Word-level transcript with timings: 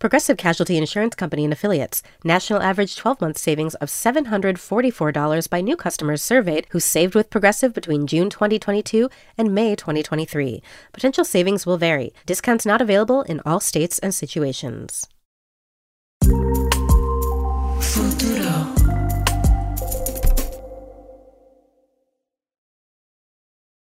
Progressive 0.00 0.38
Casualty 0.38 0.78
Insurance 0.78 1.14
Company 1.14 1.44
and 1.44 1.52
Affiliates. 1.52 2.02
National 2.24 2.62
average 2.62 2.96
12 2.96 3.20
month 3.20 3.36
savings 3.36 3.74
of 3.76 3.90
$744 3.90 5.50
by 5.50 5.60
new 5.60 5.76
customers 5.76 6.22
surveyed 6.22 6.66
who 6.70 6.80
saved 6.80 7.14
with 7.14 7.28
Progressive 7.28 7.74
between 7.74 8.06
June 8.06 8.30
2022 8.30 9.10
and 9.36 9.54
May 9.54 9.76
2023. 9.76 10.62
Potential 10.94 11.22
savings 11.22 11.66
will 11.66 11.76
vary. 11.76 12.14
Discounts 12.24 12.64
not 12.64 12.80
available 12.80 13.20
in 13.24 13.42
all 13.44 13.60
states 13.60 13.98
and 13.98 14.14
situations. 14.14 15.06
Futuro. 17.82 18.72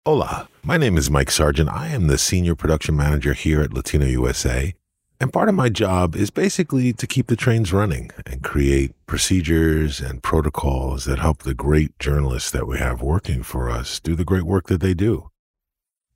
Hola, 0.03 0.49
my 0.63 0.77
name 0.77 0.97
is 0.97 1.11
Mike 1.11 1.29
Sargent. 1.29 1.69
I 1.69 1.89
am 1.89 2.07
the 2.07 2.17
Senior 2.17 2.55
Production 2.55 2.95
Manager 2.95 3.33
here 3.33 3.61
at 3.61 3.71
Latino 3.71 4.07
USA. 4.07 4.73
And 5.19 5.33
part 5.33 5.49
of 5.49 5.55
my 5.55 5.69
job 5.69 6.15
is 6.15 6.29
basically 6.29 6.93
to 6.93 7.07
keep 7.07 7.27
the 7.27 7.35
trains 7.35 7.73
running 7.73 8.11
and 8.27 8.43
create 8.43 8.93
procedures 9.07 9.99
and 9.99 10.21
protocols 10.21 11.05
that 11.05 11.17
help 11.17 11.39
the 11.39 11.55
great 11.55 11.97
journalists 11.97 12.51
that 12.51 12.67
we 12.67 12.77
have 12.77 13.01
working 13.01 13.41
for 13.41 13.69
us 13.69 13.99
do 13.99 14.15
the 14.15 14.25
great 14.25 14.43
work 14.43 14.67
that 14.67 14.79
they 14.79 14.93
do. 14.93 15.31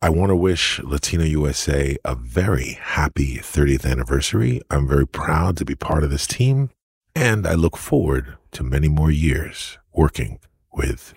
I 0.03 0.09
want 0.09 0.29
to 0.29 0.35
wish 0.35 0.79
Latino 0.79 1.23
USA 1.23 1.97
a 2.05 2.15
very 2.15 2.79
happy 2.79 3.37
30th 3.37 3.89
anniversary. 3.89 4.61
I'm 4.69 4.87
very 4.87 5.07
proud 5.07 5.57
to 5.57 5.65
be 5.65 5.75
part 5.75 6.03
of 6.03 6.11
this 6.11 6.27
team, 6.27 6.69
and 7.15 7.47
I 7.47 7.53
look 7.53 7.77
forward 7.77 8.37
to 8.51 8.63
many 8.63 8.87
more 8.87 9.11
years 9.11 9.79
working 9.93 10.39
with 10.71 11.15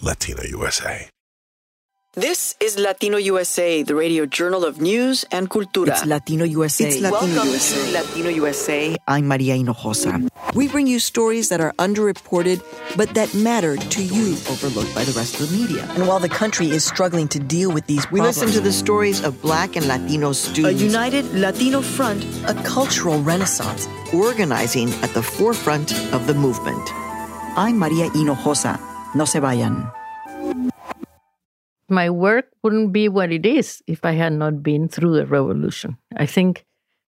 Latino 0.00 0.42
USA. 0.42 1.08
This 2.14 2.54
is 2.60 2.78
Latino 2.78 3.16
USA, 3.18 3.82
the 3.82 3.96
radio 3.96 4.24
journal 4.24 4.64
of 4.64 4.80
news 4.80 5.24
and 5.32 5.50
cultura. 5.50 5.88
It's 5.88 6.06
Latino 6.06 6.44
USA. 6.44 6.86
It's 6.86 7.00
Latino 7.00 7.10
Welcome 7.10 7.50
USA. 7.50 7.74
to 7.74 7.92
Latino 7.92 8.28
USA. 8.30 8.96
I'm 9.08 9.26
Maria 9.26 9.56
Hinojosa. 9.56 10.30
We 10.54 10.68
bring 10.68 10.86
you 10.86 11.00
stories 11.00 11.48
that 11.48 11.60
are 11.60 11.72
underreported, 11.72 12.62
but 12.96 13.12
that 13.14 13.34
matter 13.34 13.76
to 13.76 14.00
you, 14.00 14.38
overlooked 14.46 14.94
by 14.94 15.02
the 15.02 15.10
rest 15.18 15.40
of 15.40 15.50
the 15.50 15.56
media. 15.58 15.90
And 15.98 16.06
while 16.06 16.20
the 16.20 16.28
country 16.28 16.70
is 16.70 16.84
struggling 16.84 17.26
to 17.34 17.40
deal 17.40 17.72
with 17.72 17.88
these 17.88 18.08
we 18.12 18.20
problems, 18.20 18.38
listen 18.38 18.54
to 18.54 18.60
the 18.60 18.70
stories 18.70 19.18
of 19.24 19.42
Black 19.42 19.74
and 19.74 19.88
Latino 19.88 20.30
students. 20.30 20.80
A 20.80 20.84
united 20.84 21.26
Latino 21.34 21.82
front, 21.82 22.22
a 22.46 22.54
cultural 22.62 23.18
renaissance, 23.22 23.88
organizing 24.14 24.88
at 25.02 25.10
the 25.14 25.22
forefront 25.22 25.90
of 26.14 26.28
the 26.28 26.34
movement. 26.34 26.78
I'm 27.58 27.76
Maria 27.76 28.06
Hinojosa. 28.10 28.78
No 29.16 29.24
se 29.24 29.40
vayan 29.40 29.90
my 31.88 32.10
work 32.10 32.46
wouldn't 32.62 32.92
be 32.92 33.08
what 33.08 33.32
it 33.32 33.44
is 33.44 33.82
if 33.86 34.04
I 34.04 34.12
had 34.12 34.32
not 34.32 34.62
been 34.62 34.88
through 34.88 35.16
the 35.16 35.26
revolution. 35.26 35.96
I 36.16 36.26
think 36.26 36.64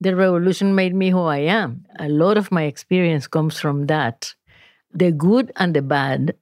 the 0.01 0.15
revolution 0.15 0.75
made 0.75 0.95
me 0.95 1.11
who 1.11 1.23
I 1.23 1.39
am. 1.39 1.87
A 1.99 2.09
lot 2.09 2.37
of 2.37 2.53
my 2.53 2.65
experience 2.65 3.27
comes 3.27 3.59
from 3.59 3.87
that 3.87 4.35
the 4.93 5.13
good 5.13 5.53
and 5.57 5.75
the 5.75 5.83
bad. 5.83 6.35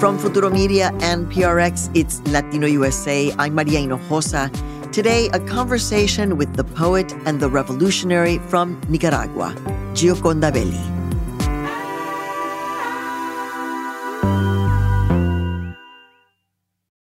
From 0.00 0.18
Futuro 0.18 0.50
Media 0.50 0.90
and 1.00 1.30
PRX, 1.30 1.90
it's 1.94 2.20
Latino 2.28 2.66
USA. 2.66 3.32
I'm 3.38 3.54
Maria 3.54 3.80
Hinojosa. 3.80 4.50
Today, 4.92 5.28
a 5.32 5.40
conversation 5.40 6.36
with 6.36 6.56
the 6.56 6.64
poet 6.64 7.12
and 7.26 7.40
the 7.40 7.48
revolutionary 7.48 8.38
from 8.48 8.80
Nicaragua, 8.88 9.54
Gioconda 9.92 10.52
Belli. 10.52 11.03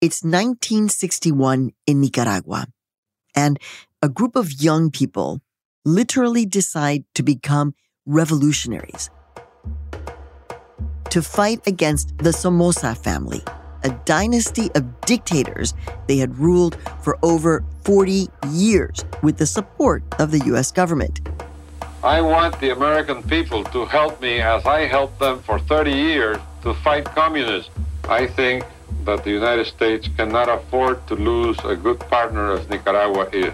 It's 0.06 0.22
1961 0.22 1.72
in 1.88 2.00
Nicaragua, 2.00 2.68
and 3.34 3.58
a 4.04 4.08
group 4.08 4.36
of 4.36 4.62
young 4.62 4.92
people 4.92 5.42
literally 5.84 6.46
decide 6.46 7.06
to 7.16 7.24
become 7.24 7.74
revolutionaries 8.06 9.10
to 11.10 11.24
fight 11.24 11.66
against 11.66 12.16
the 12.20 12.32
Somoza 12.32 12.94
family, 12.94 13.42
a 13.84 13.90
dynasty 14.06 14.70
of 14.76 14.84
dictators 15.08 15.74
they 16.06 16.18
had 16.18 16.38
ruled 16.38 16.78
for 17.02 17.18
over 17.24 17.64
40 17.84 18.28
years 18.52 19.04
with 19.24 19.38
the 19.38 19.48
support 19.48 20.04
of 20.20 20.30
the 20.30 20.46
U.S. 20.52 20.72
government. 20.72 21.28
I 22.04 22.22
want 22.22 22.60
the 22.60 22.70
American 22.70 23.24
people 23.24 23.64
to 23.64 23.86
help 23.86 24.22
me 24.22 24.40
as 24.40 24.68
I 24.68 24.82
helped 24.82 25.18
them 25.18 25.42
for 25.42 25.58
30 25.58 25.90
years 25.90 26.38
to 26.62 26.76
fight 26.76 27.06
communism. 27.06 27.74
I 28.08 28.28
think 28.28 28.66
that 29.06 29.24
the 29.24 29.32
United 29.32 29.66
States 29.66 30.10
cannot 30.18 30.50
afford 30.50 31.06
to 31.08 31.16
lose 31.16 31.58
a 31.64 31.76
good 31.76 32.00
partner 32.00 32.54
as 32.54 32.68
Nicaragua 32.70 33.30
is. 33.32 33.54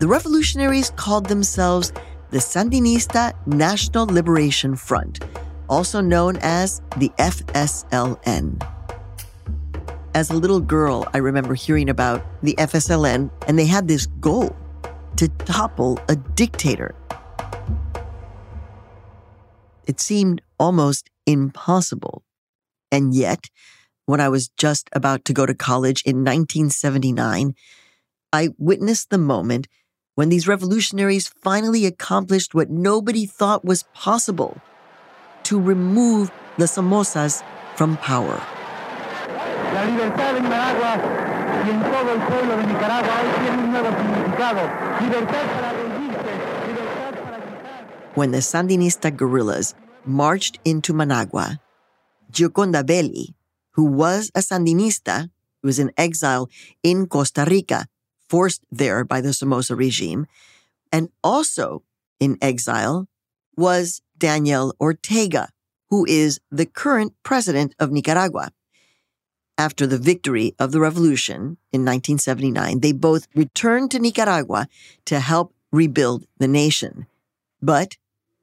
The 0.00 0.08
revolutionaries 0.08 0.90
called 0.90 1.26
themselves 1.26 1.92
the 2.30 2.38
Sandinista 2.38 3.34
National 3.46 4.06
Liberation 4.06 4.76
Front, 4.76 5.24
also 5.68 6.00
known 6.00 6.36
as 6.42 6.80
the 6.96 7.10
FSLN. 7.18 8.60
As 10.14 10.30
a 10.30 10.34
little 10.34 10.60
girl, 10.60 11.06
I 11.14 11.18
remember 11.18 11.54
hearing 11.54 11.88
about 11.88 12.24
the 12.42 12.54
FSLN, 12.58 13.30
and 13.46 13.58
they 13.58 13.66
had 13.66 13.86
this 13.86 14.06
goal 14.06 14.56
to 15.16 15.28
topple 15.28 16.00
a 16.08 16.16
dictator. 16.16 16.94
It 19.86 20.00
seemed 20.00 20.42
almost 20.58 21.10
impossible. 21.26 22.22
And 22.92 23.14
yet, 23.14 23.50
when 24.10 24.20
I 24.20 24.28
was 24.28 24.48
just 24.56 24.90
about 24.92 25.24
to 25.26 25.32
go 25.32 25.46
to 25.46 25.54
college 25.54 26.02
in 26.02 26.24
1979, 26.24 27.54
I 28.32 28.48
witnessed 28.58 29.10
the 29.10 29.18
moment 29.18 29.68
when 30.16 30.28
these 30.28 30.48
revolutionaries 30.48 31.28
finally 31.28 31.86
accomplished 31.86 32.54
what 32.54 32.70
nobody 32.70 33.24
thought 33.24 33.64
was 33.64 33.84
possible 33.94 34.60
to 35.44 35.60
remove 35.60 36.30
the 36.58 36.66
Somozas 36.66 37.42
from 37.76 37.96
power. 37.98 38.42
La 39.72 39.84
libertad 39.84 40.36
en 40.36 40.42
Nicaragua 40.42 40.98
y 41.64 41.70
en 41.70 41.80
todo 41.80 42.12
el 42.12 42.20
pueblo 42.26 42.56
de 42.56 42.66
Nicaragua 42.66 43.14
hoy 43.20 43.30
tiene 43.40 43.62
un 43.62 43.70
nuevo 43.70 43.90
significado. 43.96 44.60
Libertad 45.00 45.46
para 45.54 45.72
reunirse, 45.72 46.32
libertad 46.66 47.14
para. 47.22 47.38
When 48.16 48.32
the 48.32 48.38
Sandinista 48.38 49.16
guerrillas 49.16 49.74
marched 50.04 50.58
into 50.64 50.92
Managua, 50.92 51.60
Gioconda 52.32 52.84
Belli, 52.84 53.34
who 53.72 53.84
was 53.84 54.30
a 54.34 54.40
Sandinista, 54.40 55.30
who 55.62 55.68
was 55.68 55.78
in 55.78 55.92
exile 55.96 56.48
in 56.82 57.06
Costa 57.06 57.46
Rica, 57.48 57.86
forced 58.28 58.62
there 58.70 59.04
by 59.04 59.20
the 59.20 59.32
Somoza 59.32 59.74
regime, 59.74 60.26
and 60.92 61.08
also 61.22 61.82
in 62.18 62.36
exile 62.40 63.08
was 63.56 64.02
Daniel 64.16 64.74
Ortega, 64.80 65.48
who 65.88 66.06
is 66.06 66.40
the 66.50 66.66
current 66.66 67.14
president 67.22 67.74
of 67.78 67.90
Nicaragua. 67.90 68.52
After 69.58 69.86
the 69.86 69.98
victory 69.98 70.54
of 70.58 70.72
the 70.72 70.80
revolution 70.80 71.58
in 71.72 71.84
1979, 71.84 72.80
they 72.80 72.92
both 72.92 73.28
returned 73.34 73.90
to 73.90 73.98
Nicaragua 73.98 74.68
to 75.04 75.20
help 75.20 75.52
rebuild 75.70 76.26
the 76.38 76.48
nation. 76.48 77.06
But 77.60 77.96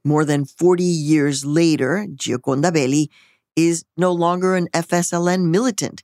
more 0.04 0.24
than 0.26 0.46
40 0.46 0.84
years 0.84 1.44
later, 1.44 2.06
Gioconda 2.08 2.72
Belli 2.72 3.10
is 3.58 3.84
no 3.98 4.14
longer 4.14 4.56
an 4.56 4.70
FSLN 4.70 5.50
militant. 5.50 6.04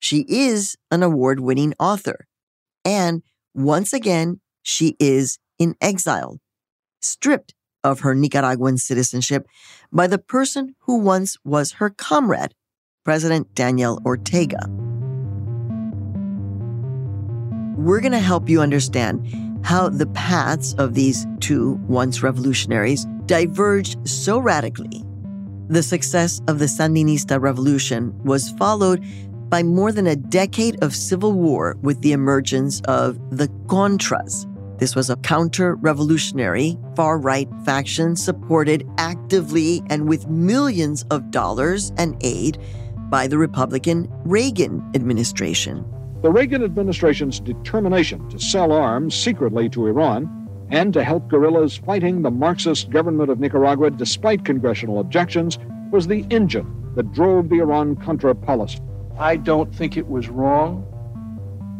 She 0.00 0.26
is 0.28 0.76
an 0.90 1.02
award 1.02 1.40
winning 1.40 1.72
author. 1.78 2.26
And 2.84 3.22
once 3.54 3.92
again, 3.92 4.40
she 4.62 4.96
is 4.98 5.38
in 5.58 5.76
exile, 5.80 6.38
stripped 7.00 7.54
of 7.84 8.00
her 8.00 8.14
Nicaraguan 8.14 8.76
citizenship 8.76 9.46
by 9.92 10.06
the 10.06 10.18
person 10.18 10.74
who 10.80 10.98
once 10.98 11.36
was 11.44 11.72
her 11.72 11.88
comrade, 11.88 12.54
President 13.04 13.54
Daniel 13.54 14.00
Ortega. 14.04 14.66
We're 17.76 18.00
going 18.00 18.12
to 18.12 18.18
help 18.18 18.48
you 18.48 18.60
understand 18.60 19.26
how 19.64 19.88
the 19.88 20.06
paths 20.08 20.74
of 20.74 20.94
these 20.94 21.26
two 21.38 21.74
once 21.86 22.22
revolutionaries 22.22 23.06
diverged 23.26 23.96
so 24.06 24.38
radically 24.38 25.04
the 25.70 25.82
success 25.84 26.40
of 26.48 26.58
the 26.58 26.64
Sandinista 26.64 27.40
revolution 27.40 28.12
was 28.24 28.50
followed 28.58 29.04
by 29.48 29.62
more 29.62 29.92
than 29.92 30.08
a 30.08 30.16
decade 30.16 30.82
of 30.82 30.94
civil 30.94 31.32
war 31.32 31.76
with 31.80 32.00
the 32.02 32.10
emergence 32.10 32.80
of 32.82 33.18
the 33.30 33.46
Contras, 33.66 34.46
This 34.78 34.96
was 34.96 35.10
a 35.10 35.16
counter 35.16 35.76
revolutionary, 35.76 36.76
far 36.96 37.18
right 37.18 37.48
faction 37.64 38.16
supported 38.16 38.84
actively 38.98 39.82
and 39.90 40.08
with 40.08 40.26
millions 40.28 41.04
of 41.10 41.30
dollars 41.30 41.92
and 41.98 42.16
aid 42.22 42.58
by 43.08 43.28
the 43.28 43.38
Republican 43.38 44.08
Reagan 44.24 44.82
administration. 44.94 45.84
The 46.22 46.30
Reagan 46.30 46.64
administration's 46.64 47.38
determination 47.38 48.28
to 48.30 48.38
sell 48.40 48.72
arms 48.72 49.14
secretly 49.14 49.68
to 49.70 49.86
Iran 49.86 50.39
and 50.70 50.92
to 50.94 51.02
help 51.04 51.28
guerrillas 51.28 51.76
fighting 51.76 52.22
the 52.22 52.30
Marxist 52.30 52.90
government 52.90 53.30
of 53.30 53.40
Nicaragua 53.40 53.90
despite 53.90 54.44
congressional 54.44 55.00
objections 55.00 55.58
was 55.90 56.06
the 56.06 56.24
engine 56.30 56.92
that 56.94 57.12
drove 57.12 57.48
the 57.48 57.58
Iran 57.58 57.96
Contra 57.96 58.34
policy. 58.34 58.80
I 59.18 59.36
don't 59.36 59.74
think 59.74 59.96
it 59.96 60.08
was 60.08 60.28
wrong. 60.28 60.86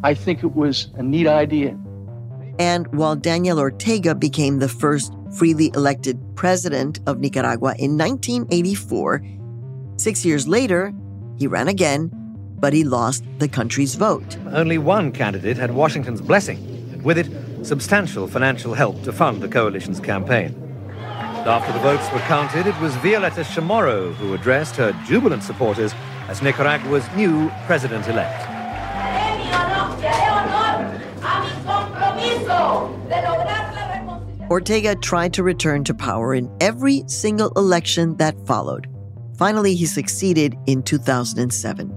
I 0.02 0.14
think 0.14 0.42
it 0.42 0.54
was 0.54 0.88
a 0.96 1.02
neat 1.02 1.26
idea. 1.26 1.78
And 2.58 2.86
while 2.94 3.16
Daniel 3.16 3.58
Ortega 3.58 4.14
became 4.14 4.58
the 4.58 4.68
first 4.68 5.14
freely 5.36 5.70
elected 5.74 6.20
president 6.34 7.00
of 7.06 7.20
Nicaragua 7.20 7.74
in 7.78 7.96
1984, 7.96 9.22
six 9.96 10.24
years 10.24 10.48
later, 10.48 10.92
he 11.38 11.46
ran 11.46 11.68
again, 11.68 12.10
but 12.58 12.72
he 12.72 12.84
lost 12.84 13.24
the 13.38 13.48
country's 13.48 13.94
vote. 13.94 14.36
Only 14.52 14.76
one 14.76 15.12
candidate 15.12 15.56
had 15.56 15.74
Washington's 15.74 16.20
blessing, 16.20 16.58
and 16.92 17.02
with 17.02 17.16
it, 17.16 17.28
substantial 17.62 18.26
financial 18.26 18.74
help 18.74 19.02
to 19.02 19.12
fund 19.12 19.42
the 19.42 19.48
coalition's 19.48 20.00
campaign. 20.00 20.54
After 21.46 21.72
the 21.72 21.78
votes 21.78 22.10
were 22.12 22.18
counted, 22.20 22.66
it 22.66 22.78
was 22.80 22.92
Violeta 22.96 23.44
Chamorro 23.44 24.12
who 24.14 24.34
addressed 24.34 24.76
her 24.76 24.92
jubilant 25.06 25.42
supporters 25.42 25.94
as 26.28 26.42
Nicaragua's 26.42 27.04
new 27.16 27.50
president 27.66 28.06
elect. 28.08 28.46
Ortega 34.50 34.96
tried 34.96 35.32
to 35.34 35.44
return 35.44 35.84
to 35.84 35.94
power 35.94 36.34
in 36.34 36.50
every 36.60 37.04
single 37.06 37.52
election 37.56 38.16
that 38.16 38.34
followed. 38.46 38.88
Finally, 39.38 39.74
he 39.76 39.86
succeeded 39.86 40.56
in 40.66 40.82
2007. 40.82 41.88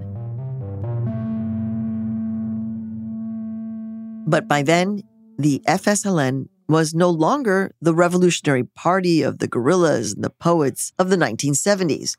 But 4.27 4.47
by 4.47 4.61
then, 4.61 5.01
the 5.37 5.61
FSLN 5.67 6.47
was 6.67 6.93
no 6.93 7.09
longer 7.09 7.73
the 7.81 7.93
revolutionary 7.93 8.63
party 8.63 9.21
of 9.21 9.39
the 9.39 9.47
guerrillas 9.47 10.13
and 10.13 10.23
the 10.23 10.29
poets 10.29 10.93
of 10.97 11.09
the 11.09 11.15
1970s, 11.15 12.15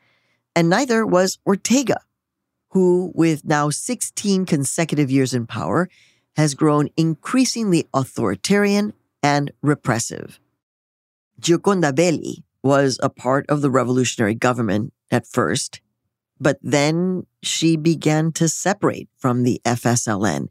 and 0.55 0.69
neither 0.69 1.07
was 1.07 1.39
Ortega, 1.47 2.01
who, 2.71 3.13
with 3.15 3.45
now 3.45 3.71
16 3.71 4.45
consecutive 4.47 5.11
years 5.11 5.35
in 5.35 5.47
power, 5.47 5.89
has 6.37 6.55
grown 6.55 6.89
increasingly 6.97 7.89
authoritarian 7.95 8.93
and 9.23 9.53
repressive. 9.63 10.39
Gioconda 11.41 11.95
Belli 11.95 12.45
was 12.63 12.99
a 13.03 13.09
part 13.09 13.47
of 13.49 13.61
the 13.61 13.71
revolutionary 13.71 14.35
government 14.35 14.93
at 15.11 15.27
first, 15.27 15.81
but 16.41 16.59
then 16.63 17.27
she 17.43 17.77
began 17.77 18.33
to 18.33 18.49
separate 18.49 19.09
from 19.17 19.43
the 19.43 19.61
FSLN 19.65 20.49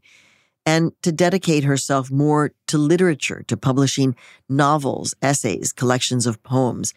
and 0.66 0.92
to 1.02 1.12
dedicate 1.12 1.64
herself 1.64 2.10
more 2.10 2.52
to 2.68 2.78
literature, 2.78 3.44
to 3.48 3.56
publishing 3.56 4.16
novels, 4.48 5.14
essays, 5.20 5.72
collections 5.72 6.26
of 6.26 6.42
poems, 6.42 6.94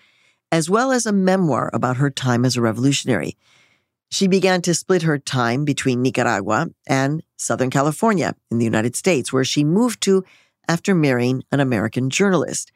as 0.51 0.69
well 0.69 0.91
as 0.91 1.05
a 1.05 1.11
memoir 1.11 1.69
about 1.73 1.97
her 1.97 2.09
time 2.09 2.45
as 2.45 2.55
a 2.55 2.61
revolutionary. 2.61 3.35
She 4.09 4.27
began 4.27 4.61
to 4.61 4.73
split 4.73 5.01
her 5.01 5.17
time 5.17 5.65
between 5.65 6.01
Nicaragua 6.01 6.69
and 6.87 7.21
Southern 7.35 7.69
California 7.69 8.35
in 8.49 8.57
the 8.57 8.65
United 8.65 8.95
States, 8.95 9.33
where 9.33 9.43
she 9.43 9.65
moved 9.65 10.01
to 10.03 10.23
after 10.69 10.95
marrying 10.95 11.43
an 11.51 11.59
American 11.59 12.09
journalist. 12.09 12.71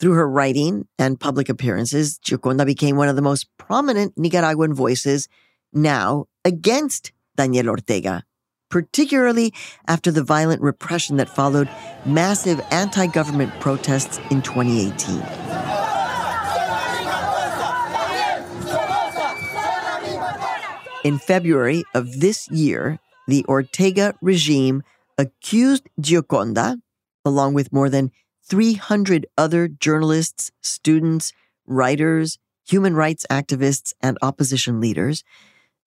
Through 0.00 0.12
her 0.12 0.28
writing 0.28 0.86
and 0.98 1.18
public 1.18 1.48
appearances, 1.48 2.18
Gioconda 2.18 2.64
became 2.64 2.96
one 2.96 3.08
of 3.08 3.16
the 3.16 3.22
most 3.22 3.46
prominent 3.56 4.16
Nicaraguan 4.16 4.74
voices 4.74 5.28
now 5.72 6.26
against 6.44 7.12
Daniel 7.36 7.68
Ortega, 7.68 8.24
particularly 8.70 9.52
after 9.86 10.10
the 10.10 10.22
violent 10.22 10.62
repression 10.62 11.16
that 11.16 11.28
followed 11.28 11.68
massive 12.04 12.60
anti 12.70 13.06
government 13.06 13.52
protests 13.60 14.18
in 14.30 14.42
2018. 14.42 15.22
In 21.04 21.18
February 21.18 21.84
of 21.94 22.20
this 22.20 22.50
year, 22.50 22.98
the 23.26 23.44
Ortega 23.46 24.14
regime 24.20 24.82
accused 25.16 25.88
Gioconda, 26.00 26.76
along 27.24 27.54
with 27.54 27.72
more 27.72 27.88
than 27.88 28.10
300 28.48 29.26
other 29.36 29.68
journalists, 29.68 30.50
students, 30.62 31.32
writers, 31.66 32.38
human 32.66 32.94
rights 32.94 33.24
activists, 33.30 33.92
and 34.00 34.18
opposition 34.22 34.80
leaders, 34.80 35.22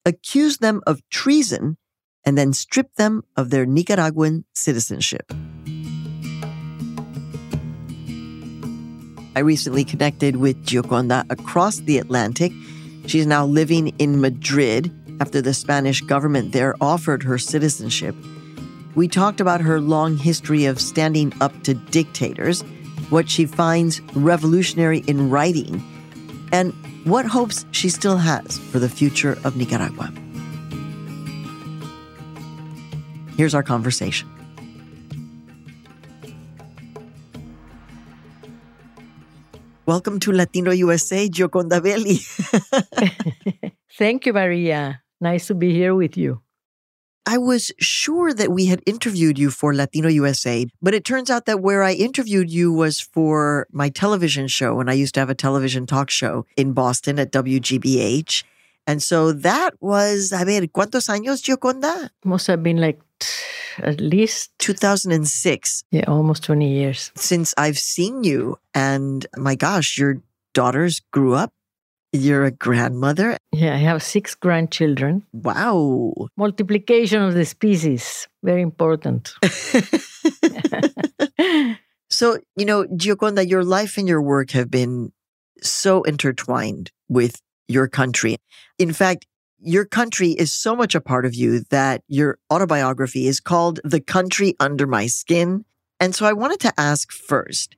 accused 0.05 0.61
them 0.61 0.81
of 0.87 1.07
treason 1.09 1.77
and 2.25 2.37
then 2.37 2.53
stripped 2.53 2.97
them 2.97 3.23
of 3.35 3.49
their 3.49 3.65
Nicaraguan 3.65 4.45
citizenship. 4.53 5.31
I 9.33 9.39
recently 9.39 9.85
connected 9.85 10.35
with 10.35 10.65
Gioconda 10.65 11.25
across 11.29 11.77
the 11.77 11.97
Atlantic. 11.99 12.51
She's 13.05 13.25
now 13.25 13.45
living 13.45 13.89
in 13.97 14.19
Madrid 14.19 14.91
after 15.21 15.41
the 15.41 15.53
Spanish 15.53 16.01
government 16.01 16.51
there 16.51 16.75
offered 16.81 17.23
her 17.23 17.37
citizenship. 17.37 18.15
We 18.93 19.07
talked 19.07 19.39
about 19.39 19.61
her 19.61 19.79
long 19.79 20.17
history 20.17 20.65
of 20.65 20.81
standing 20.81 21.31
up 21.39 21.63
to 21.63 21.75
dictators, 21.75 22.61
what 23.09 23.29
she 23.29 23.45
finds 23.45 24.01
revolutionary 24.15 24.99
in 25.07 25.29
writing, 25.29 25.81
and 26.51 26.73
what 27.05 27.25
hopes 27.25 27.65
she 27.71 27.87
still 27.87 28.17
has 28.17 28.57
for 28.57 28.79
the 28.79 28.89
future 28.89 29.37
of 29.45 29.55
Nicaragua. 29.55 30.11
Here's 33.37 33.55
our 33.55 33.63
conversation. 33.63 34.29
Welcome 39.85 40.19
to 40.21 40.31
Latino 40.31 40.71
USA, 40.71 41.27
Gioconda 41.27 41.81
Belli. 41.81 42.19
Thank 43.97 44.25
you, 44.25 44.33
Maria. 44.33 45.01
Nice 45.19 45.47
to 45.47 45.55
be 45.55 45.73
here 45.73 45.93
with 45.95 46.15
you. 46.15 46.41
I 47.25 47.37
was 47.37 47.71
sure 47.79 48.33
that 48.33 48.51
we 48.51 48.65
had 48.65 48.81
interviewed 48.85 49.37
you 49.37 49.51
for 49.51 49.73
Latino 49.73 50.09
USA, 50.09 50.65
but 50.81 50.93
it 50.93 51.05
turns 51.05 51.29
out 51.29 51.45
that 51.45 51.61
where 51.61 51.83
I 51.83 51.93
interviewed 51.93 52.49
you 52.49 52.73
was 52.73 52.99
for 52.99 53.67
my 53.71 53.89
television 53.89 54.47
show. 54.47 54.79
And 54.79 54.89
I 54.89 54.93
used 54.93 55.13
to 55.15 55.19
have 55.19 55.29
a 55.29 55.35
television 55.35 55.85
talk 55.85 56.09
show 56.09 56.45
in 56.57 56.73
Boston 56.73 57.19
at 57.19 57.31
WGBH. 57.31 58.43
And 58.87 59.03
so 59.03 59.31
that 59.31 59.75
was, 59.81 60.33
I 60.33 60.43
mean, 60.43 60.67
¿cuántos 60.69 61.09
años, 61.09 61.43
Gioconda? 61.43 62.09
Must 62.25 62.47
have 62.47 62.63
been 62.63 62.77
like 62.77 62.99
at 63.79 64.01
least 64.01 64.51
2006. 64.59 65.83
Yeah, 65.91 66.05
almost 66.07 66.43
20 66.43 66.67
years. 66.67 67.11
Since 67.15 67.53
I've 67.57 67.77
seen 67.77 68.23
you, 68.23 68.57
and 68.73 69.25
my 69.37 69.55
gosh, 69.55 69.97
your 69.97 70.21
daughters 70.53 71.01
grew 71.11 71.35
up. 71.35 71.53
You're 72.13 72.43
a 72.43 72.51
grandmother. 72.51 73.37
Yeah, 73.53 73.73
I 73.73 73.77
have 73.77 74.03
six 74.03 74.35
grandchildren. 74.35 75.25
Wow. 75.31 76.13
Multiplication 76.35 77.21
of 77.21 77.33
the 77.33 77.45
species, 77.45 78.27
very 78.43 78.61
important. 78.61 79.33
so, 82.09 82.37
you 82.57 82.65
know, 82.65 82.85
Gioconda, 82.85 83.47
your 83.47 83.63
life 83.63 83.97
and 83.97 84.09
your 84.09 84.21
work 84.21 84.51
have 84.51 84.69
been 84.69 85.13
so 85.61 86.03
intertwined 86.03 86.91
with 87.07 87.41
your 87.67 87.87
country. 87.87 88.37
In 88.77 88.91
fact, 88.91 89.25
your 89.63 89.85
country 89.85 90.31
is 90.31 90.51
so 90.51 90.75
much 90.75 90.95
a 90.95 91.01
part 91.01 91.25
of 91.25 91.35
you 91.35 91.61
that 91.69 92.03
your 92.07 92.39
autobiography 92.51 93.27
is 93.27 93.39
called 93.39 93.79
The 93.83 94.01
Country 94.01 94.55
Under 94.59 94.87
My 94.87 95.05
Skin. 95.05 95.65
And 95.99 96.15
so 96.15 96.25
I 96.25 96.33
wanted 96.33 96.59
to 96.61 96.73
ask 96.79 97.11
first, 97.11 97.75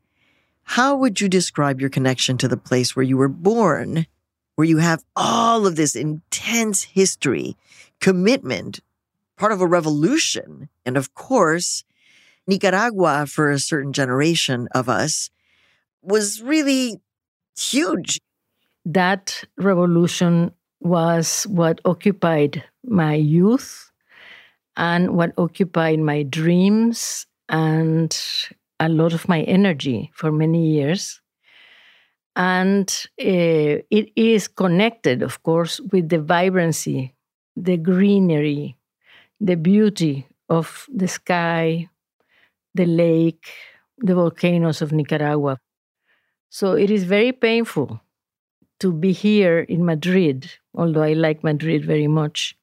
how 0.63 0.96
would 0.96 1.20
you 1.20 1.28
describe 1.28 1.82
your 1.82 1.90
connection 1.90 2.38
to 2.38 2.48
the 2.48 2.56
place 2.56 2.96
where 2.96 3.04
you 3.04 3.18
were 3.18 3.28
born, 3.28 4.08
where 4.56 4.68
you 4.68 4.78
have 4.78 5.04
all 5.16 5.68
of 5.68 5.75
this 5.75 5.94
intense 5.94 6.84
history, 6.84 7.58
commitment, 8.00 8.80
part 9.36 9.52
of 9.52 9.60
a 9.60 9.68
revolution, 9.68 10.70
and 10.86 10.96
of 10.96 11.13
course, 11.13 11.84
Nicaragua 12.48 13.25
for 13.25 13.52
a 13.52 13.60
certain 13.60 13.92
generation 13.92 14.70
of 14.72 14.88
us 14.88 15.30
was 16.02 16.42
really 16.42 17.02
huge. 17.58 18.22
That 18.86 19.44
revolution 19.58 20.52
was 20.84 21.44
what 21.50 21.82
occupied 21.86 22.63
my 22.84 23.16
youth 23.16 23.92
and 24.75 25.16
what 25.16 25.32
occupied 25.38 26.00
my 26.00 26.24
dreams 26.24 27.25
and 27.50 28.18
a 28.80 28.90
lot 28.90 29.13
of 29.13 29.28
my 29.30 29.42
energy 29.44 30.12
for 30.13 30.32
many 30.32 30.68
years. 30.72 31.22
And 32.36 32.90
uh, 33.22 33.86
it 33.92 34.12
is 34.16 34.48
connected, 34.48 35.22
of 35.22 35.44
course, 35.44 35.80
with 35.92 36.10
the 36.10 36.20
vibrancy, 36.20 37.13
the 37.56 37.78
greenery, 37.78 38.75
the 39.40 39.56
beauty 39.56 40.28
of 40.50 40.88
the 40.94 41.08
sky, 41.08 41.90
the 42.74 42.86
lake, 42.86 43.48
the 44.00 44.16
volcanoes 44.16 44.82
of 44.82 44.92
Nicaragua. 44.92 45.60
So 46.50 46.74
it 46.74 46.90
is 46.90 47.04
very 47.04 47.32
painful 47.32 48.02
to 48.80 48.92
be 48.92 49.12
here 49.12 49.60
in 49.60 49.86
Madrid, 49.86 50.52
although 50.74 51.03
I 51.03 51.13
like 51.13 51.44
Madrid 51.44 51.86
very 51.86 52.08
much. 52.08 52.56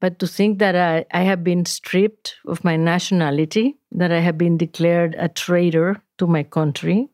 But 0.00 0.18
to 0.20 0.26
think 0.26 0.58
that 0.60 0.76
I, 0.76 1.04
I 1.12 1.22
have 1.24 1.42
been 1.42 1.64
stripped 1.64 2.36
of 2.46 2.62
my 2.62 2.76
nationality, 2.76 3.76
that 3.92 4.12
I 4.12 4.20
have 4.20 4.38
been 4.38 4.56
declared 4.56 5.16
a 5.18 5.28
traitor 5.28 6.02
to 6.18 6.26
my 6.26 6.44
country, 6.44 7.08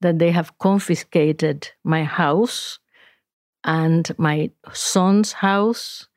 that 0.00 0.18
they 0.18 0.30
have 0.30 0.58
confiscated 0.58 1.68
my 1.84 2.04
house 2.04 2.78
and 3.64 4.10
my 4.18 4.50
son's 4.72 5.32
house 5.32 6.08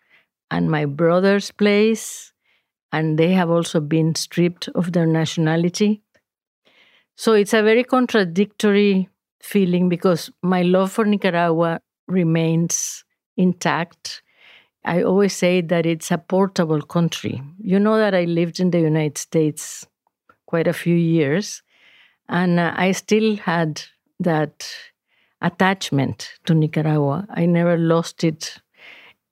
and 0.50 0.70
my 0.70 0.86
brother's 0.86 1.52
place, 1.52 2.34
and 2.92 3.18
they 3.18 3.32
have 3.32 3.50
also 3.50 3.80
been 3.80 4.16
stripped 4.16 4.70
of 4.70 4.92
their 4.92 5.06
nationality. 5.06 6.02
So 7.16 7.34
it's 7.34 7.54
a 7.54 7.62
very 7.62 7.84
contradictory 7.84 9.10
feeling 9.42 9.90
because 9.90 10.30
my 10.42 10.62
love 10.64 10.92
for 10.92 11.06
Nicaragua 11.06 11.80
remains 12.08 13.04
intact. 13.38 14.22
I 14.84 15.04
always 15.04 15.34
say 15.34 15.62
that 15.62 15.86
it's 15.86 16.12
a 16.12 16.18
portable 16.18 16.82
country. 16.82 17.42
You 17.60 17.80
know 17.80 17.98
that 17.98 18.16
I 18.16 18.26
lived 18.26 18.60
in 18.60 18.72
the 18.72 18.80
United 18.80 19.18
States 19.18 19.86
quite 20.46 20.68
a 20.68 20.74
few 20.74 20.96
years, 20.96 21.62
and 22.28 22.60
uh, 22.60 22.74
I 22.76 22.92
still 22.94 23.38
had 23.38 23.82
that 24.20 24.68
attachment 25.42 26.34
to 26.46 26.54
Nicaragua. 26.54 27.28
I 27.30 27.46
never 27.46 27.78
lost 27.78 28.24
it, 28.24 28.58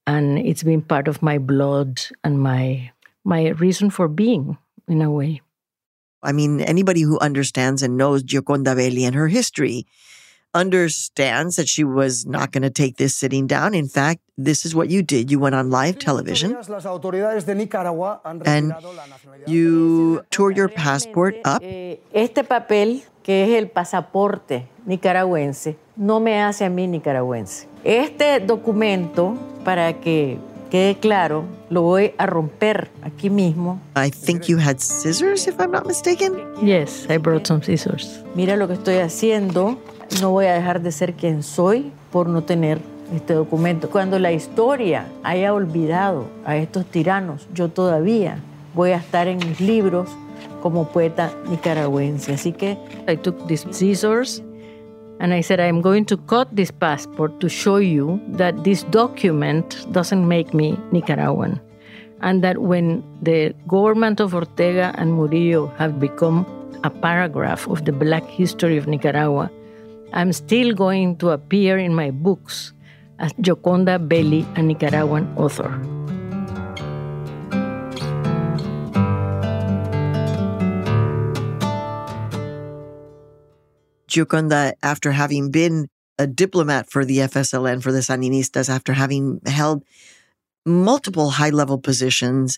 and 0.06 0.38
it's 0.39 0.63
been 0.63 0.82
part 0.82 1.08
of 1.08 1.22
my 1.22 1.38
blood 1.38 2.01
and 2.24 2.39
my 2.39 2.91
my 3.24 3.50
reason 3.50 3.89
for 3.89 4.08
being 4.08 4.58
in 4.88 5.01
a 5.01 5.12
way. 5.12 5.41
I 6.22 6.32
mean, 6.32 6.62
anybody 6.62 7.01
who 7.01 7.20
understands 7.20 7.82
and 7.82 7.98
knows 7.98 8.24
Gioconda 8.24 8.75
Belli 8.75 9.06
and 9.06 9.15
her 9.15 9.27
history 9.27 9.86
understands 10.53 11.56
that 11.58 11.68
she 11.68 11.84
was 11.84 12.25
not 12.25 12.51
going 12.51 12.63
to 12.63 12.70
take 12.70 12.98
this 12.98 13.15
sitting 13.15 13.48
down. 13.48 13.74
In 13.74 13.88
fact, 13.88 14.22
this 14.38 14.65
is 14.65 14.74
what 14.74 14.89
you 14.89 15.01
did. 15.03 15.29
You 15.29 15.39
went 15.39 15.56
on 15.56 15.70
live 15.70 16.00
television 16.00 16.58
and 18.46 18.74
you 19.48 20.24
tore 20.32 20.51
your 20.51 20.70
passport 20.70 21.36
up. 21.46 21.62
Eh, 21.63 22.00
este 22.13 22.44
papel, 22.44 23.03
que 23.24 23.44
es 23.44 23.62
el 23.62 23.70
pasaporte 23.70 24.68
nicaragüense, 24.86 25.77
no 25.96 26.20
me 26.20 26.41
hace 26.41 26.65
a 26.65 26.70
mí 26.70 26.88
nicaragüense. 26.88 27.68
Este 27.84 28.39
documento, 28.39 29.38
para 29.63 29.94
que 30.01 30.39
quede 30.72 30.98
claro, 31.00 31.46
lo 31.70 31.82
voy 31.84 32.13
a 32.18 32.25
romper 32.25 32.89
aquí 33.03 33.29
mismo. 33.29 33.79
I 33.96 34.10
think 34.10 34.48
you 34.48 34.58
had 34.58 34.79
scissors, 34.79 35.48
if 35.48 35.60
I'm 35.60 35.72
not 35.72 35.86
mistaken. 35.86 36.34
Yes, 36.62 37.06
I 37.10 37.18
brought 37.18 37.46
some 37.46 37.62
scissors. 37.62 38.24
Mira 38.36 38.56
lo 38.56 38.68
que 38.68 38.74
estoy 38.74 38.98
haciendo. 38.98 39.77
No 40.22 40.32
voy 40.32 40.48
a 40.48 40.54
dejar 40.54 40.82
de 40.82 40.92
ser 40.92 41.13
quien 41.13 41.44
soy 41.44 41.92
por 42.12 42.28
no 42.28 42.44
tener 42.44 42.80
este 43.13 43.34
documento. 43.34 43.89
Cuando 43.89 44.20
la 44.20 44.32
historia 44.32 45.06
haya 45.24 45.54
olvidado 45.54 46.25
a 46.46 46.58
estos 46.58 46.86
tiranos, 46.86 47.48
yo 47.54 47.70
todavía 47.70 48.39
voy 48.74 48.92
a 48.92 48.98
estar 48.98 49.28
en 49.28 49.38
mis 49.38 49.62
libros 49.62 50.10
como 50.62 50.89
poeta 50.89 51.32
nicaragüense. 51.50 52.34
Así 52.34 52.51
que 52.51 52.78
I 53.08 53.16
took 53.16 53.48
these 53.48 53.66
scissors 53.72 54.42
and 55.20 55.34
I 55.34 55.42
said, 55.42 55.60
I'm 55.60 55.82
going 55.82 56.06
to 56.06 56.18
cut 56.18 56.50
this 56.54 56.72
passport 56.72 57.39
to 57.39 57.50
show 57.50 57.78
you 57.78 58.20
that 58.38 58.63
this 58.63 58.84
document 58.92 59.86
doesn't 59.92 60.28
make 60.28 60.54
me 60.54 60.78
Nicaraguan. 60.92 61.62
And 62.22 62.44
that 62.44 62.58
when 62.58 63.04
the 63.22 63.54
government 63.68 64.20
of 64.20 64.34
Ortega 64.34 64.94
and 64.98 65.13
Murillo 65.13 65.68
have 65.78 66.00
become 66.00 66.46
a 66.84 66.89
paragraph 66.89 67.68
of 67.68 67.86
the 67.86 67.94
black 67.94 68.25
history 68.25 68.78
of 68.78 68.88
Nicaragua, 68.88 69.50
I'm 70.12 70.34
still 70.34 70.74
going 70.74 71.18
to 71.18 71.30
appear 71.30 71.78
in 71.78 71.94
my 71.94 72.10
books 72.10 72.74
as 73.20 73.32
Gioconda 73.34 74.00
Belli, 74.00 74.46
a 74.56 74.62
Nicaraguan 74.62 75.32
author. 75.38 75.70
Gioconda, 84.08 84.74
after 84.82 85.12
having 85.12 85.51
been 85.51 85.88
a 86.18 86.25
diplomat 86.25 86.89
for 86.89 87.06
the 87.06 87.20
FSLN, 87.20 87.84
for 87.84 87.92
the 87.92 88.00
Sandinistas, 88.00 88.68
after 88.68 88.94
having 88.94 89.39
held 89.46 89.84
multiple 90.66 91.30
high 91.30 91.51
level 91.51 91.78
positions, 91.78 92.58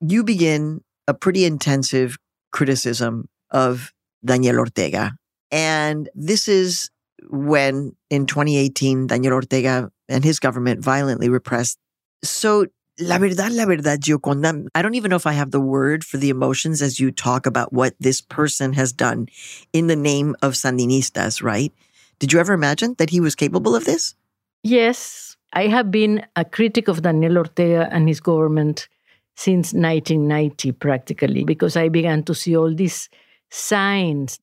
you 0.00 0.24
begin 0.24 0.80
a 1.06 1.14
pretty 1.14 1.44
intensive 1.44 2.18
criticism 2.50 3.28
of 3.50 3.92
Daniel 4.24 4.58
Ortega 4.58 5.12
and 5.50 6.08
this 6.14 6.48
is 6.48 6.90
when 7.30 7.96
in 8.10 8.26
2018, 8.26 9.06
Daniel 9.06 9.34
Ortega 9.34 9.90
and 10.08 10.24
his 10.24 10.38
government 10.38 10.82
violently 10.82 11.28
repressed. 11.28 11.78
So, 12.22 12.66
la 12.98 13.18
verdad, 13.18 13.52
la 13.52 13.64
verdad, 13.64 14.00
Gioconda, 14.00 14.66
I 14.74 14.82
don't 14.82 14.94
even 14.94 15.10
know 15.10 15.16
if 15.16 15.26
I 15.26 15.32
have 15.32 15.50
the 15.50 15.60
word 15.60 16.04
for 16.04 16.16
the 16.16 16.30
emotions 16.30 16.82
as 16.82 17.00
you 17.00 17.10
talk 17.10 17.46
about 17.46 17.72
what 17.72 17.94
this 17.98 18.20
person 18.20 18.72
has 18.74 18.92
done 18.92 19.28
in 19.72 19.86
the 19.86 19.96
name 19.96 20.36
of 20.42 20.52
Sandinistas, 20.52 21.42
right? 21.42 21.72
Did 22.18 22.32
you 22.32 22.40
ever 22.40 22.52
imagine 22.52 22.94
that 22.98 23.10
he 23.10 23.20
was 23.20 23.34
capable 23.34 23.74
of 23.74 23.84
this? 23.84 24.14
Yes. 24.62 25.36
I 25.52 25.68
have 25.68 25.90
been 25.90 26.26
a 26.36 26.44
critic 26.44 26.88
of 26.88 27.02
Daniel 27.02 27.38
Ortega 27.38 27.88
and 27.90 28.08
his 28.08 28.20
government 28.20 28.88
since 29.36 29.72
1990, 29.72 30.72
practically, 30.72 31.44
because 31.44 31.76
I 31.76 31.88
began 31.88 32.22
to 32.24 32.34
see 32.34 32.56
all 32.56 32.74
these 32.74 33.08
signs 33.50 34.40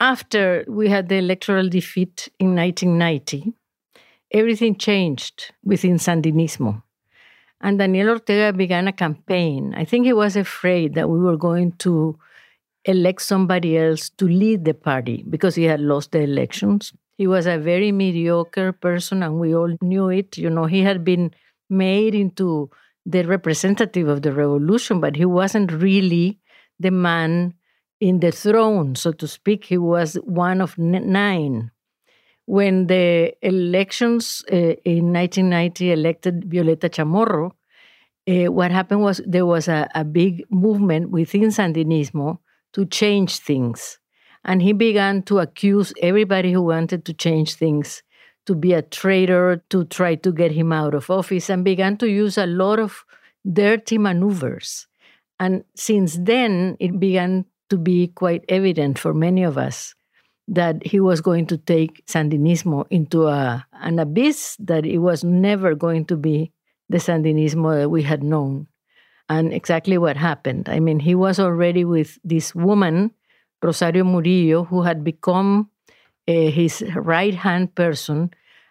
after 0.00 0.64
we 0.68 0.88
had 0.88 1.08
the 1.08 1.16
electoral 1.16 1.68
defeat 1.68 2.28
in 2.38 2.54
1990, 2.54 3.52
everything 4.32 4.76
changed 4.76 5.52
within 5.64 5.96
Sandinismo. 5.96 6.82
And 7.60 7.78
Daniel 7.78 8.10
Ortega 8.10 8.56
began 8.56 8.86
a 8.86 8.92
campaign. 8.92 9.74
I 9.76 9.84
think 9.84 10.06
he 10.06 10.12
was 10.12 10.36
afraid 10.36 10.94
that 10.94 11.10
we 11.10 11.18
were 11.18 11.36
going 11.36 11.72
to 11.78 12.16
elect 12.84 13.22
somebody 13.22 13.76
else 13.76 14.10
to 14.10 14.26
lead 14.26 14.64
the 14.64 14.74
party 14.74 15.24
because 15.28 15.56
he 15.56 15.64
had 15.64 15.80
lost 15.80 16.12
the 16.12 16.20
elections. 16.20 16.92
He 17.16 17.26
was 17.26 17.46
a 17.46 17.58
very 17.58 17.90
mediocre 17.90 18.72
person, 18.72 19.24
and 19.24 19.40
we 19.40 19.54
all 19.54 19.76
knew 19.82 20.08
it. 20.08 20.38
You 20.38 20.50
know, 20.50 20.66
he 20.66 20.82
had 20.82 21.04
been 21.04 21.32
made 21.68 22.14
into 22.14 22.70
the 23.04 23.24
representative 23.24 24.06
of 24.06 24.22
the 24.22 24.32
revolution, 24.32 25.00
but 25.00 25.16
he 25.16 25.24
wasn't 25.24 25.72
really 25.72 26.38
the 26.78 26.92
man 26.92 27.54
in 28.00 28.20
the 28.20 28.32
throne, 28.32 28.94
so 28.94 29.12
to 29.12 29.26
speak. 29.26 29.64
He 29.64 29.78
was 29.78 30.14
one 30.24 30.60
of 30.60 30.78
nine. 30.78 31.70
When 32.46 32.86
the 32.86 33.34
elections 33.42 34.42
uh, 34.50 34.76
in 34.84 35.12
1990 35.12 35.92
elected 35.92 36.50
Violeta 36.50 36.88
Chamorro, 36.88 37.52
uh, 38.28 38.52
what 38.52 38.70
happened 38.70 39.02
was 39.02 39.20
there 39.26 39.46
was 39.46 39.68
a, 39.68 39.88
a 39.94 40.04
big 40.04 40.44
movement 40.50 41.10
within 41.10 41.48
Sandinismo 41.48 42.38
to 42.72 42.86
change 42.86 43.38
things. 43.38 43.98
And 44.44 44.62
he 44.62 44.72
began 44.72 45.22
to 45.24 45.40
accuse 45.40 45.92
everybody 46.00 46.52
who 46.52 46.62
wanted 46.62 47.04
to 47.06 47.12
change 47.12 47.54
things 47.54 48.02
to 48.46 48.54
be 48.54 48.72
a 48.72 48.82
traitor, 48.82 49.62
to 49.68 49.84
try 49.84 50.14
to 50.14 50.32
get 50.32 50.52
him 50.52 50.72
out 50.72 50.94
of 50.94 51.10
office, 51.10 51.50
and 51.50 51.64
began 51.64 51.98
to 51.98 52.08
use 52.08 52.38
a 52.38 52.46
lot 52.46 52.78
of 52.78 53.04
dirty 53.50 53.98
maneuvers. 53.98 54.86
And 55.38 55.64
since 55.74 56.16
then, 56.20 56.76
it 56.80 56.98
began 56.98 57.44
to 57.70 57.76
be 57.76 58.08
quite 58.08 58.44
evident 58.48 58.98
for 58.98 59.14
many 59.14 59.42
of 59.42 59.58
us 59.58 59.94
that 60.48 60.84
he 60.84 60.98
was 60.98 61.20
going 61.20 61.46
to 61.46 61.58
take 61.58 62.04
Sandinismo 62.06 62.86
into 62.90 63.26
a, 63.26 63.66
an 63.72 63.98
abyss 63.98 64.56
that 64.58 64.86
it 64.86 64.98
was 64.98 65.22
never 65.22 65.74
going 65.74 66.06
to 66.06 66.16
be 66.16 66.50
the 66.88 66.96
Sandinismo 66.98 67.82
that 67.82 67.90
we 67.90 68.02
had 68.02 68.22
known. 68.22 68.66
And 69.28 69.52
exactly 69.52 69.98
what 69.98 70.16
happened. 70.16 70.70
I 70.70 70.80
mean, 70.80 71.00
he 71.00 71.14
was 71.14 71.38
already 71.38 71.84
with 71.84 72.18
this 72.24 72.54
woman, 72.54 73.10
Rosario 73.62 74.04
Murillo, 74.04 74.64
who 74.64 74.82
had 74.82 75.04
become 75.04 75.68
uh, 76.26 76.32
his 76.32 76.82
right 76.96 77.34
hand 77.34 77.74
person. 77.74 78.30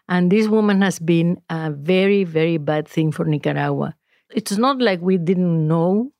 And 0.10 0.32
this 0.32 0.48
woman 0.48 0.82
has 0.82 0.98
been 0.98 1.40
a 1.50 1.70
very, 1.70 2.24
very 2.24 2.58
bad 2.58 2.88
thing 2.88 3.12
for 3.12 3.24
Nicaragua. 3.24 3.94
It's 4.32 4.58
not 4.58 4.82
like 4.82 5.00
we 5.00 5.20
didn't 5.20 5.68
know 5.68 6.12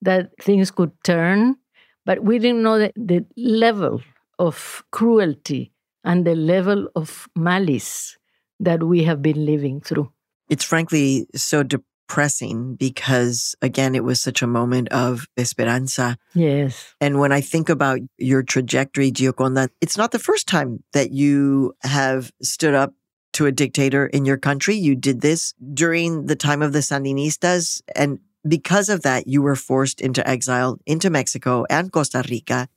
that 0.00 0.30
things 0.40 0.70
could 0.70 0.92
turn 1.02 1.56
but 2.04 2.22
we 2.22 2.38
didn't 2.38 2.62
know 2.62 2.78
the, 2.78 2.92
the 2.96 3.24
level 3.36 4.00
of 4.38 4.82
cruelty 4.90 5.72
and 6.04 6.26
the 6.26 6.34
level 6.34 6.88
of 6.96 7.28
malice 7.36 8.16
that 8.60 8.82
we 8.82 9.04
have 9.04 9.22
been 9.22 9.44
living 9.44 9.80
through. 9.80 10.10
It's 10.48 10.64
frankly 10.64 11.26
so 11.34 11.62
depressing 11.62 12.74
because, 12.74 13.54
again, 13.62 13.94
it 13.94 14.04
was 14.04 14.20
such 14.20 14.42
a 14.42 14.46
moment 14.46 14.88
of 14.90 15.26
esperanza. 15.36 16.16
Yes. 16.34 16.94
And 17.00 17.18
when 17.18 17.32
I 17.32 17.40
think 17.40 17.68
about 17.68 18.00
your 18.18 18.42
trajectory, 18.42 19.10
Gioconda, 19.10 19.68
it's 19.80 19.96
not 19.96 20.10
the 20.10 20.18
first 20.18 20.46
time 20.46 20.82
that 20.92 21.10
you 21.12 21.74
have 21.82 22.32
stood 22.42 22.74
up 22.74 22.94
to 23.34 23.46
a 23.46 23.52
dictator 23.52 24.06
in 24.06 24.24
your 24.24 24.36
country. 24.36 24.74
You 24.74 24.94
did 24.94 25.22
this 25.22 25.54
during 25.72 26.26
the 26.26 26.36
time 26.36 26.60
of 26.62 26.72
the 26.72 26.80
Sandinistas. 26.80 27.80
And 27.96 28.18
because 28.46 28.88
of 28.88 29.02
that, 29.02 29.26
you 29.26 29.42
were 29.42 29.56
forced 29.56 30.00
into 30.00 30.26
exile 30.28 30.78
into 30.86 31.10
Mexico 31.10 31.64
and 31.70 31.92
Costa 31.92 32.24
Rica. 32.28 32.68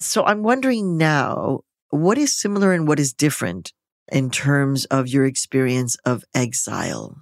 So 0.00 0.24
I'm 0.24 0.42
wondering 0.42 0.96
now, 0.96 1.60
what 1.90 2.18
is 2.18 2.34
similar 2.34 2.72
and 2.72 2.88
what 2.88 2.98
is 2.98 3.12
different 3.12 3.72
in 4.10 4.30
terms 4.30 4.84
of 4.86 5.08
your 5.08 5.26
experience 5.26 5.96
of 6.04 6.24
exile? 6.34 7.16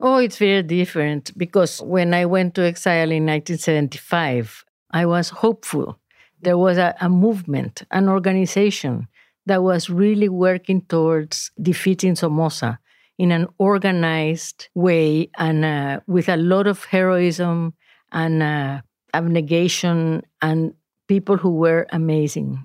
Oh, 0.00 0.16
it's 0.16 0.36
very 0.36 0.62
different 0.62 1.36
because 1.38 1.80
when 1.80 2.12
I 2.12 2.26
went 2.26 2.54
to 2.56 2.64
exile 2.64 3.10
in 3.10 3.26
1975, 3.26 4.64
I 4.90 5.06
was 5.06 5.30
hopeful. 5.30 5.98
There 6.40 6.58
was 6.58 6.76
a, 6.76 6.94
a 7.00 7.08
movement, 7.08 7.84
an 7.92 8.08
organization 8.08 9.06
that 9.46 9.62
was 9.62 9.88
really 9.88 10.28
working 10.28 10.82
towards 10.82 11.50
defeating 11.60 12.16
Somoza 12.16 12.78
in 13.22 13.30
an 13.30 13.46
organized 13.58 14.68
way 14.74 15.30
and 15.38 15.64
uh, 15.64 16.00
with 16.08 16.28
a 16.28 16.36
lot 16.36 16.66
of 16.66 16.84
heroism 16.86 17.72
and 18.10 18.42
uh, 18.42 18.80
abnegation 19.14 20.22
and 20.40 20.74
people 21.06 21.36
who 21.36 21.52
were 21.64 21.86
amazing. 21.92 22.58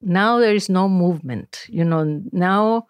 Now 0.00 0.38
there 0.38 0.54
is 0.54 0.68
no 0.68 0.88
movement. 0.88 1.66
You 1.68 1.84
know, 1.84 2.22
now 2.30 2.86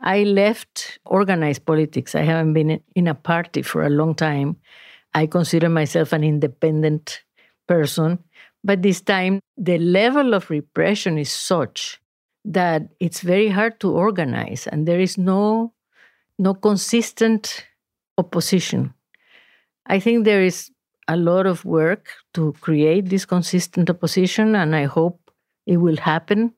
I 0.00 0.22
left 0.22 0.98
organized 1.04 1.66
politics. 1.66 2.14
I 2.14 2.22
haven't 2.22 2.54
been 2.54 2.80
in 2.94 3.06
a 3.06 3.14
party 3.14 3.60
for 3.60 3.82
a 3.84 3.90
long 3.90 4.14
time. 4.14 4.56
I 5.12 5.26
consider 5.26 5.68
myself 5.68 6.14
an 6.14 6.24
independent 6.24 7.22
person. 7.66 8.18
But 8.64 8.80
this 8.80 9.02
time, 9.02 9.40
the 9.58 9.76
level 9.78 10.32
of 10.32 10.48
repression 10.48 11.18
is 11.18 11.30
such 11.30 12.00
that 12.46 12.88
it's 12.98 13.20
very 13.20 13.48
hard 13.48 13.78
to 13.80 13.90
organize, 13.90 14.66
and 14.66 14.88
there 14.88 15.00
is 15.00 15.18
no, 15.18 15.72
no 16.38 16.54
consistent 16.54 17.66
opposition. 18.18 18.94
I 19.86 20.00
think 20.00 20.24
there 20.24 20.42
is 20.42 20.70
a 21.08 21.16
lot 21.16 21.46
of 21.46 21.64
work 21.64 22.08
to 22.34 22.52
create 22.60 23.08
this 23.08 23.24
consistent 23.24 23.88
opposition, 23.88 24.54
and 24.54 24.74
I 24.74 24.84
hope 24.84 25.30
it 25.66 25.78
will 25.78 25.96
happen, 25.96 26.52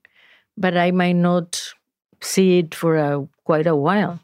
but 0.56 0.76
I 0.76 0.90
might 0.90 1.16
not 1.16 1.61
see 2.20 2.58
it 2.58 2.75
for 2.75 2.97
a, 2.97 3.28
quite 3.44 3.66
a 3.66 3.76
while. 3.76 4.20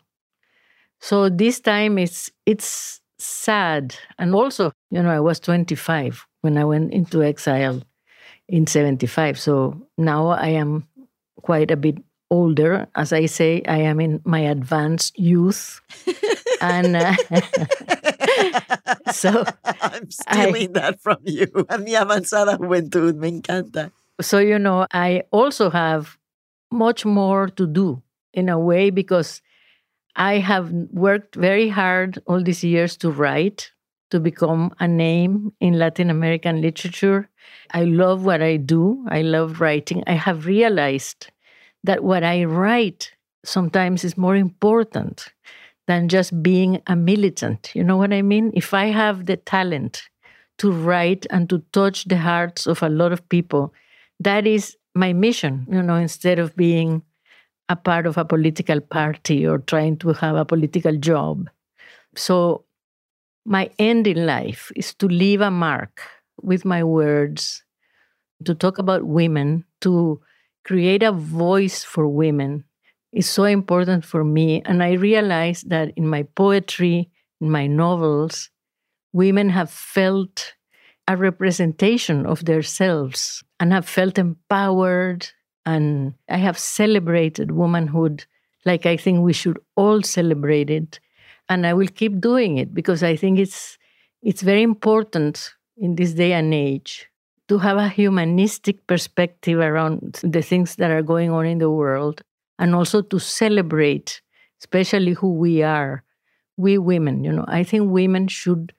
So 1.00 1.28
this 1.28 1.60
time 1.60 1.98
it's 1.98 2.30
it's 2.46 3.00
sad, 3.18 3.94
and 4.18 4.34
also 4.34 4.72
you 4.90 5.02
know 5.02 5.10
I 5.10 5.20
was 5.20 5.38
25 5.40 6.26
when 6.40 6.56
I 6.56 6.64
went 6.64 6.92
into 6.92 7.22
exile 7.22 7.82
in 8.48 8.66
75. 8.66 9.38
So 9.38 9.86
now 9.98 10.28
I 10.28 10.48
am 10.48 10.88
quite 11.42 11.70
a 11.70 11.76
bit 11.76 11.98
older. 12.34 12.88
As 12.94 13.12
I 13.12 13.26
say, 13.26 13.62
I 13.68 13.78
am 13.78 14.00
in 14.00 14.20
my 14.24 14.40
advanced 14.40 15.18
youth. 15.18 15.80
and 16.60 16.96
uh, 16.96 17.14
so 19.12 19.44
I'm 19.64 20.10
stealing 20.10 20.76
I, 20.76 20.80
that 20.80 21.00
from 21.00 21.18
you. 21.24 21.46
A 21.68 21.78
mi 21.78 21.94
avanzada 21.94 22.58
juventud, 22.58 23.16
me 23.16 23.40
encanta. 23.40 23.92
So, 24.20 24.38
you 24.38 24.58
know, 24.58 24.86
I 24.92 25.22
also 25.30 25.70
have 25.70 26.18
much 26.70 27.04
more 27.04 27.48
to 27.48 27.66
do 27.66 28.02
in 28.32 28.48
a 28.48 28.58
way 28.58 28.90
because 28.90 29.42
I 30.16 30.38
have 30.38 30.70
worked 30.92 31.34
very 31.34 31.68
hard 31.68 32.18
all 32.26 32.42
these 32.42 32.62
years 32.62 32.96
to 32.98 33.10
write, 33.10 33.72
to 34.10 34.20
become 34.20 34.72
a 34.78 34.86
name 34.86 35.52
in 35.60 35.78
Latin 35.78 36.10
American 36.10 36.60
literature. 36.60 37.28
I 37.72 37.84
love 37.84 38.24
what 38.24 38.40
I 38.42 38.56
do. 38.56 39.04
I 39.08 39.22
love 39.22 39.60
writing. 39.60 40.04
I 40.06 40.12
have 40.14 40.46
realized 40.46 41.30
that 41.84 42.04
what 42.04 42.24
I 42.24 42.44
write 42.44 43.12
sometimes 43.44 44.04
is 44.04 44.18
more 44.18 44.36
important 44.36 45.32
than 45.86 46.08
just 46.08 46.42
being 46.42 46.82
a 46.86 46.96
militant. 46.96 47.70
You 47.74 47.84
know 47.84 47.96
what 47.96 48.12
I 48.12 48.22
mean? 48.22 48.52
If 48.54 48.74
I 48.74 48.86
have 48.86 49.26
the 49.26 49.36
talent 49.36 50.02
to 50.58 50.72
write 50.72 51.26
and 51.30 51.48
to 51.50 51.62
touch 51.72 52.04
the 52.06 52.18
hearts 52.18 52.66
of 52.66 52.82
a 52.82 52.88
lot 52.88 53.12
of 53.12 53.28
people, 53.28 53.74
that 54.20 54.46
is 54.46 54.76
my 54.94 55.12
mission, 55.12 55.66
you 55.70 55.82
know, 55.82 55.96
instead 55.96 56.38
of 56.38 56.56
being 56.56 57.02
a 57.68 57.76
part 57.76 58.06
of 58.06 58.18
a 58.18 58.24
political 58.24 58.80
party 58.80 59.46
or 59.46 59.58
trying 59.58 59.96
to 59.98 60.12
have 60.14 60.36
a 60.36 60.44
political 60.44 60.96
job. 60.96 61.48
So, 62.16 62.64
my 63.46 63.70
end 63.78 64.06
in 64.06 64.26
life 64.26 64.72
is 64.76 64.94
to 64.94 65.06
leave 65.08 65.40
a 65.40 65.50
mark 65.50 66.02
with 66.42 66.64
my 66.64 66.84
words, 66.84 67.62
to 68.44 68.54
talk 68.54 68.78
about 68.78 69.04
women, 69.04 69.64
to 69.82 70.20
create 70.64 71.02
a 71.02 71.12
voice 71.12 71.84
for 71.84 72.08
women 72.08 72.64
is 73.12 73.28
so 73.28 73.44
important 73.44 74.04
for 74.04 74.24
me. 74.24 74.62
And 74.64 74.82
I 74.82 74.92
realized 74.92 75.70
that 75.70 75.92
in 75.96 76.08
my 76.08 76.24
poetry, 76.34 77.10
in 77.40 77.50
my 77.50 77.66
novels, 77.66 78.50
women 79.12 79.50
have 79.50 79.70
felt 79.70 80.54
a 81.06 81.16
representation 81.16 82.26
of 82.26 82.44
themselves 82.44 83.44
and 83.60 83.72
have 83.72 83.86
felt 83.86 84.18
empowered. 84.18 85.28
And 85.66 86.14
I 86.28 86.38
have 86.38 86.58
celebrated 86.58 87.52
womanhood 87.52 88.24
like 88.64 88.86
I 88.86 88.96
think 88.96 89.20
we 89.20 89.32
should 89.32 89.58
all 89.76 90.02
celebrate 90.02 90.70
it. 90.70 90.98
And 91.48 91.66
I 91.66 91.74
will 91.74 91.88
keep 91.88 92.20
doing 92.20 92.56
it 92.56 92.74
because 92.74 93.02
I 93.02 93.16
think 93.16 93.38
it's 93.38 93.78
it's 94.22 94.40
very 94.40 94.62
important 94.62 95.52
in 95.76 95.96
this 95.96 96.14
day 96.14 96.32
and 96.32 96.54
age 96.54 97.08
to 97.48 97.58
have 97.58 97.76
a 97.76 97.88
humanistic 97.88 98.86
perspective 98.86 99.58
around 99.58 100.20
the 100.22 100.42
things 100.42 100.76
that 100.76 100.90
are 100.90 101.02
going 101.02 101.30
on 101.30 101.46
in 101.46 101.58
the 101.58 101.70
world 101.70 102.22
and 102.58 102.74
also 102.74 103.02
to 103.02 103.18
celebrate 103.18 104.20
especially 104.60 105.12
who 105.12 105.32
we 105.34 105.62
are 105.62 106.02
we 106.56 106.78
women 106.78 107.24
you 107.24 107.32
know 107.32 107.44
i 107.48 107.62
think 107.62 107.90
women 107.90 108.28
should 108.28 108.72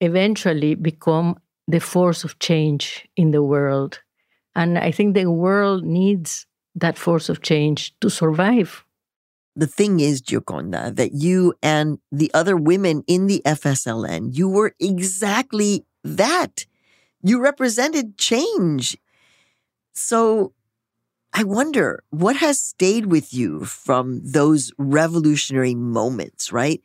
eventually 0.00 0.74
become 0.74 1.36
the 1.70 1.80
force 1.80 2.24
of 2.24 2.38
change 2.38 3.08
in 3.16 3.30
the 3.30 3.42
world. 3.42 4.00
And 4.54 4.78
I 4.78 4.90
think 4.90 5.14
the 5.14 5.30
world 5.30 5.84
needs 5.84 6.46
that 6.74 6.98
force 6.98 7.28
of 7.28 7.42
change 7.42 7.94
to 8.00 8.10
survive. 8.10 8.84
The 9.56 9.66
thing 9.66 10.00
is, 10.00 10.22
Gioconda, 10.22 10.94
that 10.96 11.12
you 11.12 11.54
and 11.62 11.98
the 12.10 12.30
other 12.34 12.56
women 12.56 13.02
in 13.06 13.26
the 13.26 13.42
FSLN, 13.44 14.36
you 14.36 14.48
were 14.48 14.74
exactly 14.80 15.84
that. 16.04 16.66
You 17.22 17.40
represented 17.40 18.18
change. 18.18 18.96
So 19.92 20.52
I 21.32 21.44
wonder 21.44 22.02
what 22.10 22.36
has 22.36 22.60
stayed 22.60 23.06
with 23.06 23.32
you 23.32 23.64
from 23.64 24.20
those 24.24 24.72
revolutionary 24.78 25.74
moments, 25.74 26.52
right? 26.52 26.80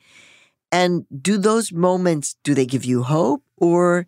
And 0.71 1.05
do 1.21 1.37
those 1.37 1.71
moments, 1.71 2.35
do 2.43 2.53
they 2.53 2.65
give 2.65 2.85
you 2.85 3.03
hope 3.03 3.43
or 3.57 4.07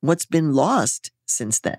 what's 0.00 0.26
been 0.26 0.52
lost 0.52 1.10
since 1.26 1.60
then? 1.60 1.78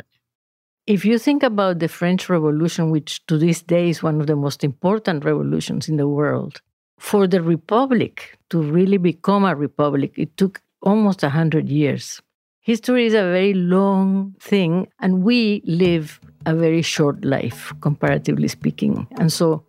If 0.87 1.03
you 1.03 1.17
think 1.17 1.41
about 1.41 1.79
the 1.79 1.87
French 1.87 2.29
Revolution, 2.29 2.91
which 2.91 3.25
to 3.25 3.37
this 3.37 3.63
day 3.63 3.89
is 3.89 4.03
one 4.03 4.21
of 4.21 4.27
the 4.27 4.35
most 4.35 4.63
important 4.63 5.25
revolutions 5.25 5.89
in 5.89 5.97
the 5.97 6.07
world, 6.07 6.61
for 6.99 7.27
the 7.27 7.41
Republic 7.41 8.37
to 8.51 8.61
really 8.61 8.97
become 8.97 9.43
a 9.43 9.55
republic, 9.55 10.13
it 10.15 10.37
took 10.37 10.61
almost 10.81 11.23
100 11.23 11.67
years. 11.67 12.21
History 12.65 13.05
is 13.05 13.13
a 13.13 13.21
very 13.21 13.53
long 13.53 14.33
thing, 14.39 14.87
and 14.99 15.21
we 15.21 15.61
live 15.65 16.19
a 16.47 16.55
very 16.55 16.81
short 16.81 17.23
life, 17.23 17.71
comparatively 17.79 18.47
speaking. 18.47 19.05
And 19.19 19.31
so 19.31 19.63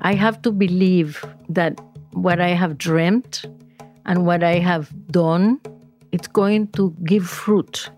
I 0.00 0.14
have 0.14 0.42
to 0.42 0.50
believe 0.50 1.24
that 1.48 1.80
what 2.10 2.40
I 2.40 2.48
have 2.48 2.76
dreamt 2.76 3.46
and 4.04 4.26
what 4.26 4.42
I 4.42 4.58
have 4.58 4.90
done, 5.12 5.60
it's 6.10 6.26
going 6.26 6.66
to 6.72 6.92
give 7.04 7.24
fruit 7.28 7.88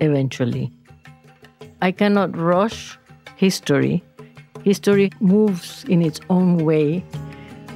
eventually. 0.00 0.70
I 1.82 1.90
cannot 1.90 2.36
rush 2.36 2.96
history. 3.34 4.04
History 4.62 5.10
moves 5.18 5.84
in 5.88 6.00
its 6.00 6.20
own 6.30 6.58
way, 6.58 7.04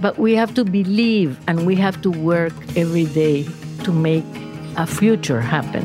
but 0.01 0.17
we 0.17 0.37
have 0.37 0.55
to 0.55 0.65
believe 0.65 1.41
and 1.49 1.67
we 1.67 1.75
have 1.75 2.01
to 2.03 2.11
work 2.13 2.53
every 2.77 3.07
day 3.07 3.49
to 3.83 3.91
make 3.91 4.25
a 4.77 4.87
future 4.87 5.41
happen. 5.41 5.85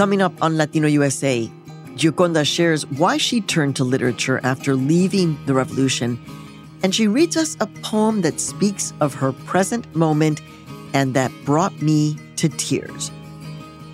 Coming 0.00 0.22
up 0.22 0.32
on 0.42 0.56
Latino 0.56 0.88
USA, 0.88 1.46
Gioconda 1.94 2.46
shares 2.46 2.86
why 2.86 3.18
she 3.18 3.42
turned 3.42 3.76
to 3.76 3.84
literature 3.84 4.40
after 4.42 4.74
leaving 4.74 5.38
the 5.44 5.52
revolution 5.52 6.18
and 6.82 6.94
she 6.94 7.06
reads 7.06 7.36
us 7.36 7.54
a 7.60 7.66
poem 7.66 8.22
that 8.22 8.40
speaks 8.40 8.94
of 9.02 9.12
her 9.12 9.32
present 9.44 9.94
moment 9.94 10.40
and 10.94 11.12
that 11.12 11.30
brought 11.44 11.82
me 11.82 12.16
to 12.36 12.48
tears. 12.48 13.10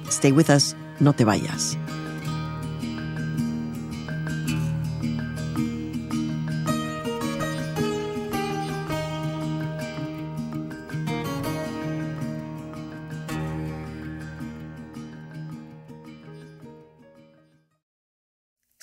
Stay 0.08 0.30
with 0.30 0.48
us, 0.48 0.76
no 1.00 1.10
te 1.10 1.24
vayas. 1.24 1.76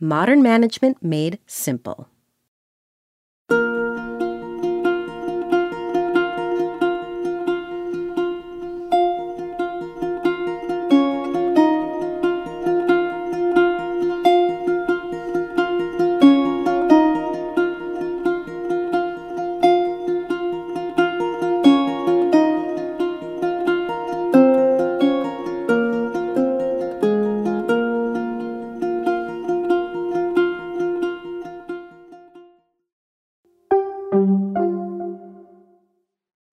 modern 0.00 0.42
management 0.42 1.02
made 1.02 1.38
simple. 1.46 2.08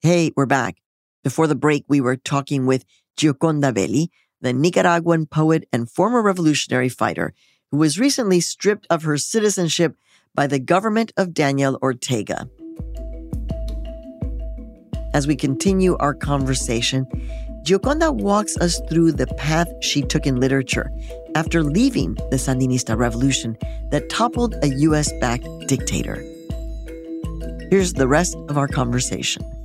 Hey, 0.06 0.34
we're 0.36 0.46
back. 0.46 0.82
Before 1.24 1.48
the 1.48 1.56
break, 1.56 1.86
we 1.88 2.02
were 2.02 2.18
talking 2.18 2.66
with 2.66 2.84
Gioconda 3.16 3.74
Belli, 3.74 4.12
the 4.42 4.52
Nicaraguan 4.52 5.28
poet 5.28 5.66
and 5.72 5.90
former 5.90 6.22
revolutionary 6.22 6.90
fighter 6.90 7.34
who 7.72 7.78
was 7.78 7.98
recently 7.98 8.42
stripped 8.42 8.86
of 8.90 9.04
her 9.04 9.18
citizenship 9.18 9.96
by 10.36 10.46
the 10.46 10.60
government 10.60 11.14
of 11.16 11.34
Daniel 11.34 11.80
Ortega. 11.82 12.50
As 15.14 15.26
we 15.26 15.38
continue 15.38 15.96
our 16.02 16.14
conversation, 16.14 17.06
Gioconda 17.64 18.14
walks 18.14 18.58
us 18.58 18.82
through 18.90 19.14
the 19.14 19.28
path 19.38 19.70
she 19.80 20.02
took 20.02 20.26
in 20.26 20.38
literature 20.38 20.92
after 21.34 21.64
leaving 21.64 22.16
the 22.30 22.36
Sandinista 22.36 22.98
revolution 22.98 23.56
that 23.92 24.10
toppled 24.10 24.56
a 24.64 24.68
US 24.68 25.14
backed 25.22 25.48
dictator. 25.68 26.16
Here's 27.72 27.94
the 27.94 28.10
rest 28.10 28.36
of 28.50 28.58
our 28.58 28.68
conversation. 28.68 29.63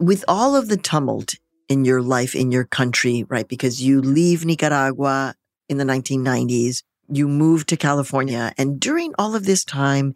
With 0.00 0.24
all 0.26 0.56
of 0.56 0.68
the 0.68 0.76
tumult 0.76 1.34
in 1.68 1.84
your 1.84 2.02
life, 2.02 2.34
in 2.34 2.50
your 2.50 2.64
country, 2.64 3.24
right? 3.28 3.46
Because 3.46 3.80
you 3.80 4.00
leave 4.00 4.44
Nicaragua 4.44 5.34
in 5.68 5.76
the 5.76 5.84
1990s, 5.84 6.82
you 7.08 7.28
move 7.28 7.66
to 7.66 7.76
California, 7.76 8.52
and 8.58 8.80
during 8.80 9.12
all 9.18 9.36
of 9.36 9.44
this 9.44 9.64
time, 9.64 10.14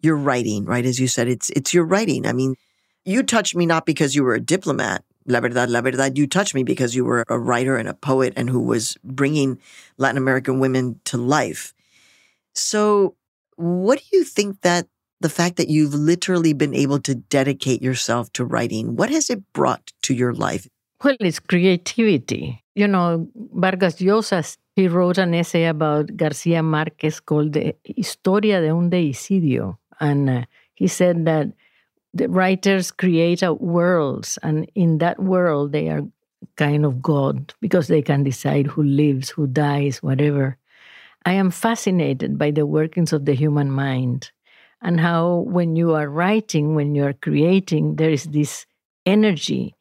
you're 0.00 0.16
writing, 0.16 0.64
right? 0.64 0.84
As 0.84 0.98
you 0.98 1.08
said, 1.08 1.28
it's 1.28 1.48
it's 1.50 1.72
your 1.72 1.84
writing. 1.84 2.26
I 2.26 2.32
mean, 2.32 2.56
you 3.04 3.22
touched 3.22 3.54
me 3.54 3.64
not 3.66 3.86
because 3.86 4.14
you 4.14 4.24
were 4.24 4.34
a 4.34 4.40
diplomat, 4.40 5.04
la 5.26 5.40
verdad, 5.40 5.70
la 5.70 5.80
verdad. 5.80 6.18
You 6.18 6.26
touched 6.26 6.54
me 6.54 6.62
because 6.62 6.94
you 6.94 7.04
were 7.04 7.24
a 7.28 7.38
writer 7.38 7.76
and 7.76 7.88
a 7.88 7.94
poet, 7.94 8.32
and 8.36 8.50
who 8.50 8.60
was 8.60 8.98
bringing 9.04 9.58
Latin 9.96 10.18
American 10.18 10.60
women 10.60 11.00
to 11.04 11.16
life. 11.16 11.72
So, 12.54 13.16
what 13.56 13.98
do 13.98 14.16
you 14.16 14.24
think 14.24 14.60
that 14.62 14.86
the 15.24 15.30
fact 15.30 15.56
that 15.56 15.70
you've 15.70 15.94
literally 15.94 16.52
been 16.52 16.74
able 16.74 17.00
to 17.00 17.14
dedicate 17.14 17.80
yourself 17.80 18.30
to 18.34 18.44
writing, 18.44 18.94
what 18.94 19.08
has 19.08 19.30
it 19.30 19.40
brought 19.54 19.90
to 20.02 20.12
your 20.12 20.34
life? 20.34 20.68
Well, 21.02 21.16
it's 21.18 21.40
creativity. 21.40 22.62
You 22.74 22.86
know, 22.88 23.26
Vargas 23.54 24.02
Llosa, 24.02 24.44
he 24.76 24.86
wrote 24.86 25.16
an 25.16 25.32
essay 25.32 25.64
about 25.64 26.14
Garcia 26.14 26.62
Marquez 26.62 27.20
called 27.20 27.54
the 27.54 27.74
Historia 27.84 28.60
de 28.60 28.68
un 28.68 28.90
Deicidio. 28.90 29.78
And 29.98 30.28
uh, 30.28 30.44
he 30.74 30.88
said 30.88 31.24
that 31.24 31.46
the 32.12 32.28
writers 32.28 32.90
create 32.90 33.40
worlds, 33.42 34.38
and 34.42 34.70
in 34.74 34.98
that 34.98 35.22
world, 35.22 35.72
they 35.72 35.88
are 35.88 36.02
kind 36.56 36.84
of 36.84 37.00
God 37.00 37.54
because 37.62 37.88
they 37.88 38.02
can 38.02 38.24
decide 38.24 38.66
who 38.66 38.82
lives, 38.82 39.30
who 39.30 39.46
dies, 39.46 40.02
whatever. 40.02 40.58
I 41.24 41.32
am 41.32 41.50
fascinated 41.50 42.36
by 42.36 42.50
the 42.50 42.66
workings 42.66 43.14
of 43.14 43.24
the 43.24 43.32
human 43.32 43.70
mind 43.70 44.30
and 44.84 45.00
how 45.00 45.38
when 45.48 45.74
you 45.74 45.94
are 45.94 46.08
writing, 46.08 46.74
when 46.74 46.94
you 46.94 47.04
are 47.04 47.14
creating, 47.14 47.96
there 47.96 48.10
is 48.10 48.24
this 48.24 48.66
energy 49.06 49.74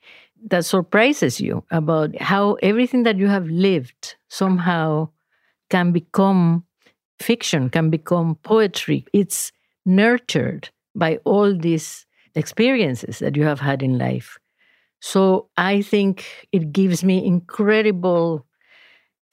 that 0.48 0.66
surprises 0.66 1.40
you 1.40 1.64
about 1.72 2.20
how 2.22 2.54
everything 2.64 3.04
that 3.04 3.18
you 3.18 3.28
have 3.28 3.46
lived 3.48 4.16
somehow 4.30 5.10
can 5.70 5.92
become 5.92 6.64
fiction, 7.20 7.70
can 7.70 7.90
become 7.90 8.36
poetry. 8.44 9.06
It's 9.14 9.52
nurtured 9.86 10.70
by 10.96 11.18
all 11.26 11.56
these 11.56 12.06
experiences 12.36 13.20
that 13.20 13.36
you 13.36 13.44
have 13.44 13.60
had 13.60 13.84
in 13.84 13.98
life. 13.98 14.38
So 15.02 15.50
I 15.58 15.82
think 15.82 16.26
it 16.54 16.72
gives 16.72 17.04
me 17.04 17.26
incredible 17.26 18.46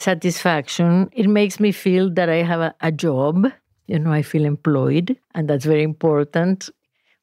satisfaction. 0.01 1.11
It 1.13 1.29
makes 1.29 1.61
me 1.61 1.71
feel 1.71 2.13
that 2.15 2.29
I 2.29 2.43
have 2.43 2.61
a, 2.61 2.75
a 2.81 2.91
job 2.91 3.53
you 3.91 3.99
know, 3.99 4.13
I 4.13 4.23
feel 4.23 4.45
employed, 4.45 5.19
and 5.35 5.51
that's 5.51 5.65
very 5.65 5.83
important. 5.83 6.71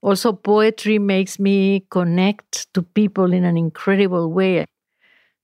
Also, 0.02 0.34
poetry 0.34 1.00
makes 1.00 1.40
me 1.40 1.88
connect 1.90 2.72
to 2.74 2.84
people 2.84 3.32
in 3.32 3.46
an 3.46 3.56
incredible 3.56 4.30
way. 4.30 4.66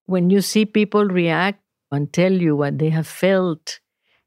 When 0.05 0.29
you 0.29 0.41
see 0.41 0.65
people 0.65 1.05
react 1.05 1.61
and 1.91 2.11
tell 2.11 2.33
you 2.33 2.57
what 2.57 2.77
they 2.77 2.89
have 2.89 3.07
felt, 3.07 3.79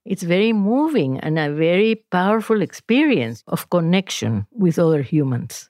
it's 0.07 0.23
very 0.23 0.55
moving 0.55 1.21
and 1.21 1.39
a 1.39 1.53
very 1.53 1.97
powerful 2.11 2.63
experience 2.63 3.45
of 3.47 3.69
connection 3.69 4.47
with 4.51 4.79
other 4.79 5.03
humans. 5.03 5.69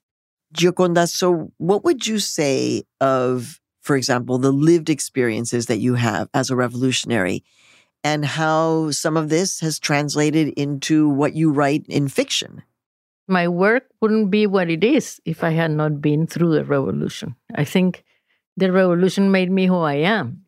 Gioconda, 0.55 1.09
so 1.09 1.51
what 1.59 1.83
would 1.83 2.07
you 2.07 2.21
say 2.21 2.85
of, 3.01 3.61
for 3.83 3.97
example, 3.97 4.39
the 4.39 4.53
lived 4.53 4.91
experiences 4.91 5.67
that 5.67 5.79
you 5.79 5.95
have 5.95 6.29
as 6.33 6.51
a 6.51 6.57
revolutionary 6.57 7.43
and 8.07 8.25
how 8.25 8.93
some 8.93 9.17
of 9.17 9.31
this 9.31 9.59
has 9.59 9.81
translated 9.81 10.55
into 10.57 11.09
what 11.09 11.35
you 11.35 11.51
write 11.51 11.85
in 11.89 12.07
fiction. 12.07 12.63
My 13.27 13.49
work 13.49 13.83
wouldn't 14.01 14.31
be 14.31 14.47
what 14.47 14.71
it 14.71 14.85
is 14.85 15.21
if 15.25 15.43
I 15.43 15.51
had 15.51 15.73
not 15.73 16.01
been 16.01 16.29
through 16.29 16.53
the 16.55 16.65
revolution. 16.65 17.35
I 17.57 17.65
think 17.65 18.05
the 18.57 18.71
revolution 18.71 19.33
made 19.33 19.51
me 19.51 19.67
who 19.67 19.79
I 19.79 19.95
am. 19.95 20.45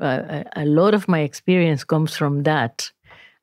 Uh, 0.00 0.42
a, 0.56 0.66
lot 0.66 0.94
of 0.94 1.06
my 1.06 1.20
experience 1.20 1.84
comes 1.84 2.16
from 2.16 2.42
that. 2.42 2.90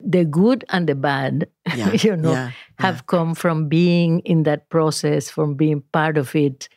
The 0.02 0.26
good 0.26 0.66
and 0.68 0.90
the 0.90 0.96
bad, 0.96 1.48
yeah, 1.74 1.94
you 1.94 2.18
know, 2.18 2.34
yeah, 2.34 2.52
have 2.80 2.98
yeah. 2.98 3.08
come 3.08 3.34
from 3.34 3.70
being 3.70 4.20
in 4.26 4.44
that 4.44 4.68
process, 4.68 5.30
from 5.30 5.56
being 5.56 5.84
part 5.94 6.18
of 6.18 6.36
it. 6.36 6.68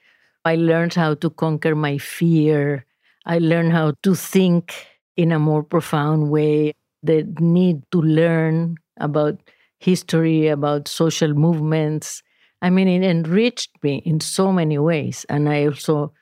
I 0.45 0.55
learned 0.55 0.95
how 0.95 1.15
to 1.15 1.31
conquer 1.31 1.75
my 1.75 1.99
fear. 1.99 2.87
I 3.27 3.39
learned 3.39 3.73
how 3.73 3.95
to 4.05 4.15
think 4.15 4.73
in 5.17 5.33
a 5.33 5.39
more 5.39 5.65
profound 5.65 6.31
way. 6.31 6.76
The 7.03 7.23
need 7.39 7.83
to 7.93 8.01
learn 8.01 8.77
about 8.99 9.41
history, 9.79 10.49
about 10.49 10.89
social 10.89 11.35
movements. 11.35 12.23
I 12.63 12.71
mean, 12.71 12.89
it 12.89 13.03
enriched 13.03 13.71
me 13.83 14.03
in 14.05 14.21
so 14.21 14.53
many 14.53 14.79
ways. 14.79 15.27
And 15.29 15.49
I 15.49 15.67
also 15.67 16.13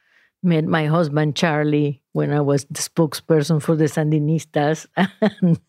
met 0.43 0.65
my 0.65 0.87
husband, 0.87 1.37
Charlie, 1.37 2.03
when 2.13 2.33
I 2.33 2.41
was 2.41 2.65
the 2.67 2.83
spokesperson 2.83 3.63
for 3.63 3.77
the 3.77 3.85
Sandinistas. 3.85 4.87
and 4.97 5.61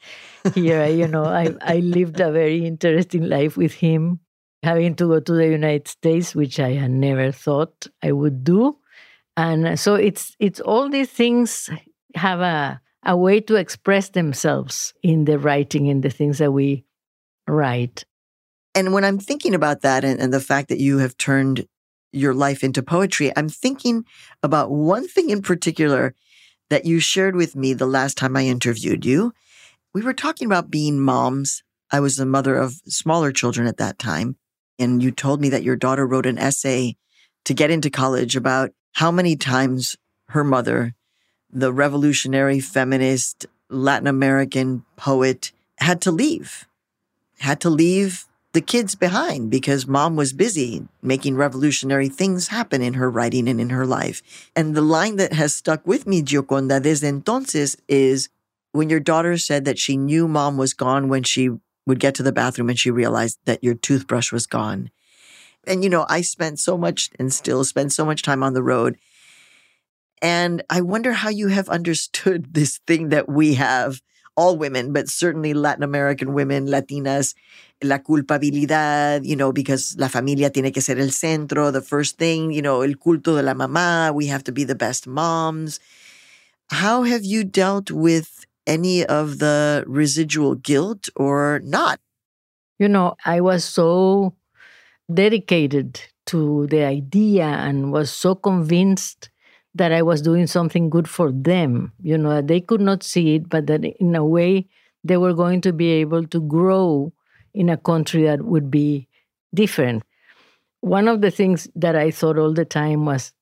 here, 0.53 0.85
you 0.87 1.07
know, 1.07 1.25
I, 1.25 1.55
I 1.61 1.77
lived 1.77 2.19
a 2.19 2.31
very 2.31 2.65
interesting 2.65 3.29
life 3.29 3.57
with 3.57 3.73
him, 3.73 4.19
having 4.63 4.95
to 4.95 5.07
go 5.07 5.19
to 5.19 5.33
the 5.33 5.47
United 5.47 5.87
States, 5.87 6.35
which 6.35 6.59
I 6.59 6.73
had 6.73 6.91
never 6.91 7.31
thought 7.31 7.87
I 8.03 8.11
would 8.11 8.43
do. 8.43 8.77
And 9.37 9.77
so 9.79 9.95
it's 9.95 10.35
it's 10.39 10.61
all 10.61 10.89
these 10.89 11.09
things 11.09 11.69
have 12.15 12.39
a 12.39 12.81
a 13.05 13.15
way 13.15 13.39
to 13.39 13.55
express 13.55 14.09
themselves 14.09 14.93
in 15.03 15.25
the 15.25 15.37
writing, 15.37 15.85
in 15.85 16.01
the 16.01 16.09
things 16.09 16.39
that 16.39 16.51
we 16.51 16.83
write. 17.47 18.05
And 18.73 18.93
when 18.93 19.05
I'm 19.05 19.19
thinking 19.19 19.53
about 19.53 19.81
that 19.81 20.03
and, 20.03 20.19
and 20.19 20.33
the 20.33 20.39
fact 20.39 20.69
that 20.69 20.79
you 20.79 20.97
have 20.97 21.17
turned 21.17 21.67
your 22.11 22.33
life 22.33 22.63
into 22.63 22.81
poetry, 22.81 23.31
I'm 23.35 23.49
thinking 23.49 24.05
about 24.41 24.71
one 24.71 25.07
thing 25.07 25.29
in 25.29 25.41
particular 25.41 26.15
that 26.69 26.85
you 26.85 26.99
shared 26.99 27.35
with 27.35 27.55
me 27.55 27.73
the 27.73 27.85
last 27.85 28.17
time 28.17 28.35
I 28.35 28.45
interviewed 28.45 29.05
you. 29.05 29.33
We 29.93 30.01
were 30.01 30.13
talking 30.13 30.47
about 30.47 30.71
being 30.71 30.99
moms. 30.99 31.63
I 31.91 31.99
was 31.99 32.17
the 32.17 32.25
mother 32.25 32.55
of 32.55 32.73
smaller 32.87 33.31
children 33.31 33.67
at 33.67 33.77
that 33.77 33.99
time. 33.99 34.35
And 34.79 35.01
you 35.01 35.11
told 35.11 35.39
me 35.39 35.49
that 35.49 35.63
your 35.63 35.75
daughter 35.75 36.05
wrote 36.05 36.25
an 36.25 36.37
essay 36.37 36.97
to 37.45 37.53
get 37.53 37.71
into 37.71 37.89
college 37.89 38.35
about 38.35 38.71
how 38.93 39.11
many 39.11 39.35
times 39.35 39.95
her 40.29 40.43
mother 40.43 40.95
the 41.55 41.71
revolutionary 41.71 42.59
feminist 42.59 43.47
Latin 43.69 44.07
American 44.07 44.83
poet 44.97 45.53
had 45.79 46.01
to 46.01 46.11
leave, 46.11 46.67
had 47.39 47.61
to 47.61 47.69
leave 47.69 48.25
the 48.51 48.61
kids 48.61 48.93
behind 48.93 49.49
because 49.49 49.87
mom 49.87 50.15
was 50.15 50.33
busy 50.33 50.87
making 51.01 51.35
revolutionary 51.35 52.09
things 52.09 52.49
happen 52.49 52.81
in 52.81 52.95
her 52.95 53.09
writing 53.09 53.47
and 53.47 53.59
in 53.59 53.69
her 53.69 53.85
life. 53.85 54.21
And 54.55 54.75
the 54.75 54.81
line 54.81 55.15
that 55.15 55.33
has 55.33 55.55
stuck 55.55 55.87
with 55.87 56.05
me, 56.05 56.21
Gioconda, 56.21 56.81
desde 56.81 57.03
entonces 57.03 57.77
is 57.87 58.29
when 58.71 58.89
your 58.89 58.99
daughter 58.99 59.37
said 59.37 59.63
that 59.65 59.79
she 59.79 59.95
knew 59.95 60.27
mom 60.27 60.57
was 60.57 60.73
gone 60.73 61.07
when 61.07 61.23
she 61.23 61.49
would 61.87 61.99
get 61.99 62.15
to 62.15 62.23
the 62.23 62.31
bathroom 62.31 62.69
and 62.69 62.79
she 62.79 62.91
realized 62.91 63.39
that 63.45 63.63
your 63.63 63.75
toothbrush 63.75 64.31
was 64.31 64.45
gone. 64.45 64.89
And, 65.67 65.83
you 65.83 65.89
know, 65.89 66.05
I 66.09 66.21
spent 66.21 66.59
so 66.59 66.77
much 66.77 67.09
and 67.17 67.33
still 67.33 67.63
spend 67.63 67.93
so 67.93 68.05
much 68.05 68.21
time 68.21 68.43
on 68.43 68.53
the 68.53 68.63
road. 68.63 68.97
And 70.21 70.63
I 70.69 70.81
wonder 70.81 71.13
how 71.13 71.29
you 71.29 71.47
have 71.49 71.69
understood 71.69 72.53
this 72.53 72.79
thing 72.87 73.09
that 73.09 73.29
we 73.29 73.55
have, 73.55 74.01
all 74.37 74.57
women, 74.57 74.91
but 74.91 75.07
certainly 75.07 75.53
Latin 75.53 75.83
American 75.83 76.33
women, 76.33 76.67
Latinas, 76.67 77.35
la 77.81 77.97
culpabilidad, 77.99 79.25
you 79.25 79.35
know, 79.35 79.51
because 79.51 79.95
la 79.97 80.07
familia 80.07 80.49
tiene 80.49 80.73
que 80.73 80.81
ser 80.81 80.99
el 80.99 81.11
centro, 81.11 81.71
the 81.71 81.81
first 81.81 82.17
thing, 82.17 82.51
you 82.51 82.61
know, 82.61 82.81
el 82.81 82.95
culto 82.95 83.35
de 83.35 83.43
la 83.43 83.53
mamá, 83.53 84.13
we 84.13 84.27
have 84.27 84.43
to 84.43 84.51
be 84.51 84.63
the 84.63 84.75
best 84.75 85.07
moms. 85.07 85.79
How 86.69 87.03
have 87.03 87.23
you 87.23 87.43
dealt 87.43 87.91
with 87.91 88.45
any 88.67 89.05
of 89.05 89.39
the 89.39 89.83
residual 89.87 90.55
guilt 90.55 91.09
or 91.15 91.61
not? 91.63 91.99
You 92.79 92.89
know, 92.89 93.15
I 93.23 93.39
was 93.39 93.63
so 93.63 94.33
dedicated 95.13 96.01
to 96.27 96.67
the 96.67 96.83
idea 96.83 97.45
and 97.45 97.91
was 97.91 98.09
so 98.11 98.35
convinced 98.35 99.29
that 99.75 99.91
I 99.91 100.01
was 100.01 100.21
doing 100.21 100.47
something 100.47 100.89
good 100.89 101.07
for 101.07 101.31
them. 101.31 101.91
You 102.01 102.17
know, 102.17 102.41
they 102.41 102.61
could 102.61 102.81
not 102.81 103.03
see 103.03 103.35
it, 103.35 103.49
but 103.49 103.67
that 103.67 103.83
in 103.83 104.15
a 104.15 104.25
way 104.25 104.67
they 105.03 105.17
were 105.17 105.33
going 105.33 105.61
to 105.61 105.73
be 105.73 105.89
able 105.89 106.25
to 106.27 106.41
grow 106.41 107.13
in 107.53 107.69
a 107.69 107.77
country 107.77 108.23
that 108.23 108.41
would 108.43 108.71
be 108.71 109.07
different. 109.53 110.03
One 110.81 111.07
of 111.07 111.21
the 111.21 111.31
things 111.31 111.67
that 111.75 111.95
I 111.95 112.11
thought 112.11 112.37
all 112.37 112.53
the 112.53 112.65
time 112.65 113.05
was 113.05 113.33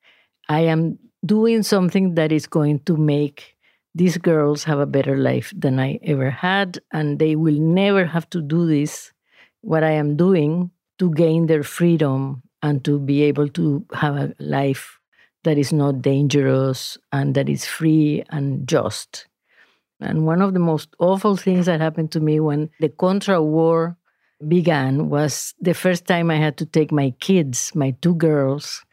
I 0.49 0.61
am 0.61 0.97
doing 1.25 1.63
something 1.63 2.15
that 2.15 2.31
is 2.31 2.47
going 2.47 2.79
to 2.81 2.97
make 2.97 3.55
these 3.95 4.17
girls 4.17 4.63
have 4.63 4.79
a 4.79 4.87
better 4.87 5.17
life 5.17 5.53
than 5.55 5.79
I 5.79 5.99
ever 6.03 6.31
had, 6.31 6.79
and 6.91 7.19
they 7.19 7.35
will 7.35 7.59
never 7.59 8.05
have 8.05 8.29
to 8.31 8.41
do 8.41 8.65
this, 8.65 9.11
what 9.61 9.83
I 9.83 9.91
am 9.91 10.17
doing, 10.17 10.71
to 10.97 11.11
gain 11.11 11.45
their 11.45 11.63
freedom 11.63 12.41
and 12.63 12.83
to 12.85 12.99
be 12.99 13.21
able 13.23 13.49
to 13.49 13.85
have 13.93 14.15
a 14.15 14.33
life 14.39 14.99
that 15.43 15.57
is 15.57 15.73
not 15.73 16.01
dangerous 16.01 16.97
and 17.11 17.35
that 17.35 17.49
is 17.49 17.65
free 17.65 18.23
and 18.29 18.67
just. 18.67 19.27
And 19.99 20.25
one 20.25 20.41
of 20.41 20.53
the 20.53 20.59
most 20.59 20.89
awful 20.99 21.35
things 21.35 21.65
that 21.65 21.79
happened 21.79 22.11
to 22.11 22.19
me 22.19 22.39
when 22.39 22.69
the 22.79 22.89
Contra 22.89 23.41
War 23.41 23.97
began 24.47 25.09
was 25.09 25.53
the 25.59 25.73
first 25.73 26.05
time 26.05 26.29
I 26.29 26.35
had 26.35 26.57
to 26.57 26.65
take 26.65 26.91
my 26.91 27.11
kids, 27.19 27.71
my 27.75 27.91
two 28.01 28.15
girls, 28.15 28.83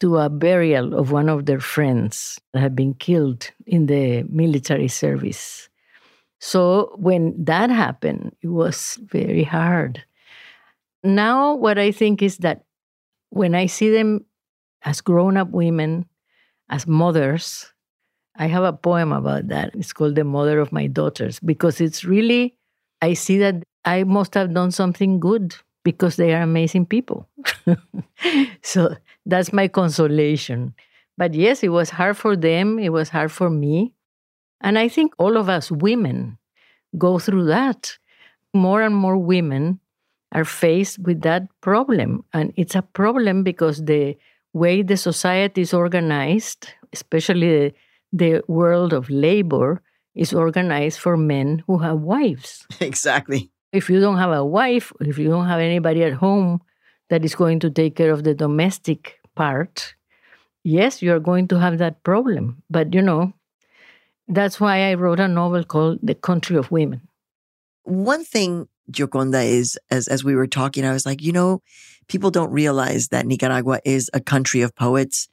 to 0.00 0.18
a 0.18 0.28
burial 0.28 0.94
of 0.94 1.10
one 1.12 1.28
of 1.28 1.46
their 1.46 1.60
friends 1.60 2.40
that 2.52 2.60
had 2.60 2.74
been 2.76 2.94
killed 2.94 3.50
in 3.66 3.86
the 3.86 4.24
military 4.24 4.88
service. 4.88 5.68
So 6.40 6.94
when 6.96 7.34
that 7.44 7.70
happened, 7.70 8.34
it 8.42 8.48
was 8.48 8.98
very 9.02 9.42
hard. 9.42 10.04
Now, 11.02 11.54
what 11.54 11.78
I 11.78 11.90
think 11.90 12.22
is 12.22 12.38
that 12.38 12.64
when 13.30 13.54
I 13.54 13.66
see 13.66 13.90
them 13.90 14.24
as 14.82 15.00
grown 15.00 15.36
up 15.36 15.50
women, 15.50 16.06
as 16.70 16.86
mothers, 16.86 17.72
I 18.36 18.46
have 18.46 18.62
a 18.62 18.72
poem 18.72 19.12
about 19.12 19.48
that. 19.48 19.74
It's 19.74 19.92
called 19.92 20.14
The 20.14 20.24
Mother 20.24 20.60
of 20.60 20.70
My 20.72 20.86
Daughters 20.86 21.40
because 21.40 21.80
it's 21.80 22.04
really, 22.04 22.56
I 23.02 23.14
see 23.14 23.38
that 23.38 23.64
I 23.84 24.04
must 24.04 24.34
have 24.34 24.54
done 24.54 24.70
something 24.70 25.18
good 25.18 25.56
because 25.84 26.16
they 26.16 26.34
are 26.34 26.42
amazing 26.42 26.86
people. 26.86 27.28
so 28.62 28.94
that's 29.26 29.52
my 29.52 29.66
consolation. 29.66 30.74
But 31.16 31.34
yes, 31.34 31.64
it 31.64 31.70
was 31.70 31.90
hard 31.90 32.16
for 32.16 32.36
them, 32.36 32.78
it 32.78 32.90
was 32.90 33.08
hard 33.08 33.32
for 33.32 33.50
me. 33.50 33.94
And 34.60 34.78
I 34.78 34.88
think 34.88 35.14
all 35.18 35.36
of 35.36 35.48
us 35.48 35.70
women 35.70 36.38
go 36.96 37.18
through 37.18 37.46
that. 37.46 37.98
More 38.54 38.82
and 38.82 38.94
more 38.94 39.16
women 39.16 39.80
are 40.32 40.44
faced 40.44 40.98
with 41.00 41.22
that 41.22 41.42
problem. 41.60 42.24
And 42.32 42.52
it's 42.56 42.74
a 42.74 42.82
problem 42.82 43.42
because 43.42 43.84
the 43.84 44.16
way 44.52 44.82
the 44.82 44.96
society 44.96 45.62
is 45.62 45.74
organized, 45.74 46.68
especially 46.92 47.48
the, 47.48 47.74
the 48.12 48.42
world 48.48 48.92
of 48.92 49.10
labor, 49.10 49.82
is 50.14 50.32
organized 50.32 50.98
for 50.98 51.16
men 51.16 51.62
who 51.66 51.78
have 51.78 52.00
wives. 52.00 52.66
Exactly. 52.80 53.50
If 53.72 53.90
you 53.90 54.00
don't 54.00 54.16
have 54.16 54.32
a 54.32 54.44
wife, 54.44 54.92
if 55.00 55.18
you 55.18 55.28
don't 55.28 55.46
have 55.46 55.60
anybody 55.60 56.02
at 56.02 56.14
home 56.14 56.62
that 57.10 57.24
is 57.24 57.34
going 57.34 57.60
to 57.60 57.70
take 57.70 57.96
care 57.96 58.10
of 58.10 58.24
the 58.24 58.34
domestic 58.34 59.20
part, 59.34 59.94
yes, 60.64 61.02
you're 61.02 61.20
going 61.20 61.48
to 61.48 61.60
have 61.60 61.78
that 61.78 62.02
problem. 62.02 62.62
But 62.70 62.94
you 62.94 63.02
know, 63.02 63.34
that's 64.26 64.58
why 64.60 64.90
I 64.90 64.94
wrote 64.94 65.20
a 65.20 65.28
novel 65.28 65.64
called 65.64 65.98
The 66.02 66.14
Country 66.14 66.56
of 66.56 66.70
Women. 66.70 67.02
One 67.84 68.24
thing, 68.24 68.68
Gioconda, 68.90 69.44
is 69.44 69.78
as 69.90 70.08
as 70.08 70.24
we 70.24 70.34
were 70.34 70.46
talking, 70.46 70.84
I 70.84 70.92
was 70.92 71.06
like, 71.06 71.22
you 71.22 71.32
know, 71.32 71.62
people 72.08 72.30
don't 72.30 72.50
realize 72.50 73.08
that 73.08 73.26
Nicaragua 73.26 73.80
is 73.84 74.10
a 74.12 74.20
country 74.20 74.62
of 74.62 74.74
poets. 74.74 75.28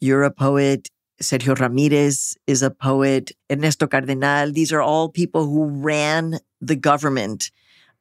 You're 0.00 0.24
a 0.24 0.30
poet. 0.30 0.88
Sergio 1.22 1.58
Ramirez 1.58 2.36
is 2.46 2.62
a 2.62 2.70
poet. 2.70 3.32
Ernesto 3.50 3.86
Cardenal. 3.86 4.52
These 4.52 4.72
are 4.72 4.80
all 4.80 5.08
people 5.08 5.44
who 5.44 5.66
ran 5.66 6.38
the 6.60 6.76
government 6.76 7.50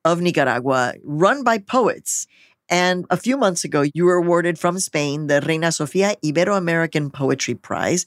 of 0.06 0.22
Nicaragua, 0.22 0.94
run 1.04 1.44
by 1.44 1.58
poets. 1.58 2.28
And 2.70 3.06
a 3.10 3.18
few 3.18 3.36
months 3.36 3.64
ago, 3.64 3.84
you 3.94 4.06
were 4.06 4.16
awarded 4.16 4.60
from 4.60 4.80
Spain 4.80 5.28
the 5.28 5.42
Reina 5.42 5.72
Sofia 5.72 6.16
Ibero 6.24 6.56
American 6.56 7.10
Poetry 7.10 7.56
Prize, 7.56 8.06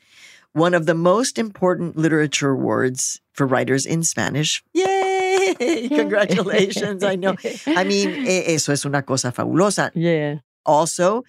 one 0.53 0.73
of 0.73 0.87
the 0.87 0.95
most 0.95 1.39
important 1.39 1.97
literature 1.97 2.51
awards 2.51 3.21
for 3.33 3.47
writers 3.47 3.85
in 3.85 4.05
Spanish. 4.05 4.63
Yay! 4.73 5.02
Congratulations. 5.89 7.03
I 7.03 7.17
know. 7.17 7.37
I 7.67 7.85
mean, 7.85 8.27
eso 8.27 8.73
es 8.73 8.85
una 8.85 9.03
cosa 9.03 9.33
fabulosa. 9.33 9.91
Yeah. 9.95 10.39
Also, 10.65 11.25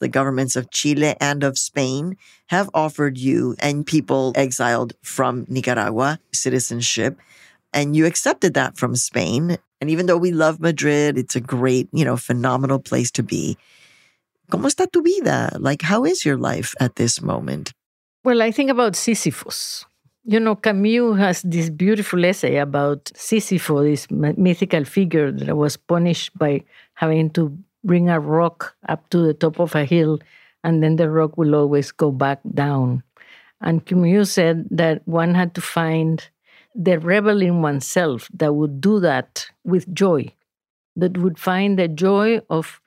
the 0.00 0.08
governments 0.08 0.56
of 0.56 0.70
Chile 0.70 1.14
and 1.20 1.44
of 1.44 1.56
Spain 1.56 2.16
have 2.48 2.68
offered 2.74 3.18
you 3.18 3.54
and 3.60 3.86
people 3.86 4.32
exiled 4.34 4.94
from 5.02 5.46
Nicaragua 5.48 6.18
citizenship. 6.32 7.18
And 7.72 7.96
you 7.96 8.04
accepted 8.04 8.54
that 8.54 8.76
from 8.76 8.96
Spain. 8.96 9.56
And 9.80 9.88
even 9.88 10.06
though 10.06 10.18
we 10.18 10.30
love 10.30 10.60
Madrid, 10.60 11.16
it's 11.16 11.36
a 11.36 11.40
great, 11.40 11.88
you 11.92 12.04
know, 12.04 12.16
phenomenal 12.16 12.78
place 12.78 13.10
to 13.12 13.22
be. 13.22 13.56
¿Cómo 14.50 14.68
está 14.68 14.90
tu 14.90 15.02
vida? 15.02 15.56
Like, 15.58 15.80
how 15.80 16.04
is 16.04 16.26
your 16.26 16.36
life 16.36 16.74
at 16.78 16.96
this 16.96 17.22
moment? 17.22 17.72
Well, 18.24 18.42
I 18.42 18.50
think 18.50 18.70
about 18.70 18.94
Sisyphus. 18.94 19.86
You 20.24 20.38
know, 20.38 20.54
Camus 20.54 21.18
has 21.18 21.42
this 21.42 21.68
beautiful 21.68 22.24
essay 22.24 22.56
about 22.58 23.10
Sisyphus, 23.16 24.06
this 24.06 24.10
mythical 24.10 24.84
figure 24.84 25.32
that 25.32 25.56
was 25.56 25.76
punished 25.76 26.36
by 26.38 26.62
having 26.94 27.30
to 27.30 27.58
bring 27.82 28.08
a 28.08 28.20
rock 28.20 28.76
up 28.88 29.10
to 29.10 29.18
the 29.18 29.34
top 29.34 29.58
of 29.58 29.74
a 29.74 29.84
hill, 29.84 30.20
and 30.62 30.80
then 30.80 30.94
the 30.94 31.10
rock 31.10 31.36
will 31.36 31.56
always 31.56 31.90
go 31.90 32.12
back 32.12 32.38
down. 32.54 33.02
And 33.60 33.84
Camus 33.84 34.32
said 34.32 34.66
that 34.70 35.02
one 35.08 35.34
had 35.34 35.54
to 35.56 35.60
find 35.60 36.24
the 36.72 37.00
rebel 37.00 37.42
in 37.42 37.60
oneself 37.60 38.28
that 38.34 38.54
would 38.54 38.80
do 38.80 39.00
that 39.00 39.46
with 39.64 39.92
joy, 39.92 40.32
that 40.94 41.18
would 41.18 41.38
find 41.38 41.76
the 41.76 41.88
joy 41.88 42.40
of 42.48 42.80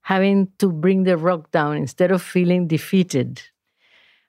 having 0.00 0.50
to 0.58 0.72
bring 0.72 1.04
the 1.04 1.18
rock 1.18 1.50
down 1.50 1.76
instead 1.76 2.10
of 2.10 2.22
feeling 2.22 2.66
defeated. 2.66 3.42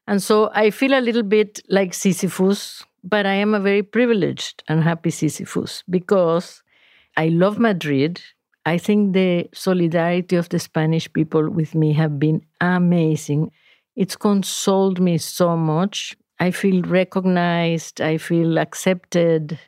And 0.08 0.22
so 0.22 0.50
I 0.54 0.70
feel 0.70 0.94
a 0.94 1.02
little 1.02 1.24
bit 1.24 1.60
like 1.70 1.94
Sisyphus, 1.94 2.84
but 3.04 3.26
I 3.26 3.34
am 3.36 3.54
a 3.54 3.60
very 3.60 3.84
privileged 3.84 4.64
and 4.68 4.84
happy 4.84 5.10
Sisyphus 5.10 5.84
because 5.90 6.62
I 7.18 7.28
love 7.30 7.60
Madrid. 7.60 8.22
I 8.66 8.78
think 8.78 9.14
the 9.14 9.50
solidarity 9.54 10.36
of 10.36 10.50
the 10.50 10.60
Spanish 10.60 11.12
people 11.12 11.50
with 11.50 11.76
me 11.76 11.94
have 11.94 12.20
been 12.20 12.42
amazing. 12.62 13.52
It's 13.96 14.16
consoled 14.16 15.00
me 15.00 15.18
so 15.18 15.56
much. 15.58 16.18
I 16.40 16.52
feel 16.52 16.82
recognized, 16.84 18.02
I 18.02 18.18
feel 18.18 18.58
accepted. 18.58 19.60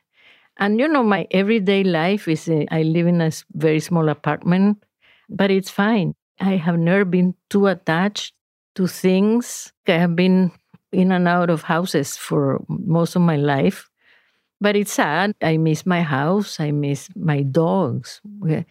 And 0.57 0.79
you 0.79 0.87
know, 0.87 1.03
my 1.03 1.27
everyday 1.31 1.83
life 1.83 2.27
is 2.27 2.47
a, 2.49 2.65
I 2.71 2.83
live 2.83 3.07
in 3.07 3.21
a 3.21 3.31
very 3.53 3.79
small 3.79 4.09
apartment, 4.09 4.83
but 5.29 5.51
it's 5.51 5.69
fine. 5.69 6.13
I 6.39 6.55
have 6.57 6.77
never 6.79 7.05
been 7.05 7.35
too 7.49 7.67
attached 7.67 8.33
to 8.75 8.87
things. 8.87 9.71
I 9.87 9.93
have 9.93 10.15
been 10.15 10.51
in 10.91 11.11
and 11.11 11.27
out 11.27 11.49
of 11.49 11.63
houses 11.63 12.17
for 12.17 12.63
most 12.69 13.15
of 13.15 13.21
my 13.21 13.35
life, 13.35 13.89
but 14.61 14.75
it's 14.75 14.93
sad. 14.93 15.35
I 15.41 15.57
miss 15.57 15.85
my 15.85 16.01
house, 16.01 16.59
I 16.59 16.71
miss 16.71 17.09
my 17.15 17.43
dogs. 17.43 18.21
I 18.47 18.65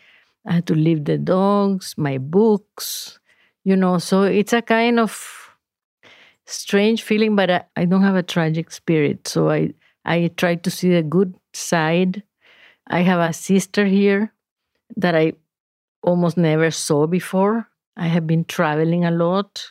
had 0.47 0.67
to 0.67 0.75
leave 0.75 1.05
the 1.05 1.19
dogs, 1.19 1.95
my 1.97 2.19
books, 2.19 3.19
you 3.65 3.77
know, 3.77 3.99
so 3.99 4.23
it's 4.23 4.53
a 4.53 4.63
kind 4.63 5.01
of 5.01 5.57
strange 6.47 7.03
feeling, 7.03 7.35
but 7.37 7.51
I, 7.51 7.65
I 7.77 7.85
don't 7.87 8.03
have 8.03 8.17
a 8.17 8.23
tragic 8.23 8.71
spirit. 8.71 9.27
So 9.27 9.51
I, 9.51 9.73
I 10.05 10.31
try 10.37 10.57
to 10.57 10.71
see 10.71 10.91
the 10.91 11.03
good 11.03 11.35
side 11.55 12.23
I 12.87 13.01
have 13.01 13.21
a 13.21 13.33
sister 13.33 13.87
here 13.87 14.33
that 14.97 15.15
I 15.15 15.33
almost 16.03 16.37
never 16.37 16.71
saw 16.71 17.07
before. 17.07 17.69
I 17.97 18.09
have 18.09 18.27
been 18.27 18.45
traveling 18.45 19.05
a 19.05 19.11
lot. 19.11 19.67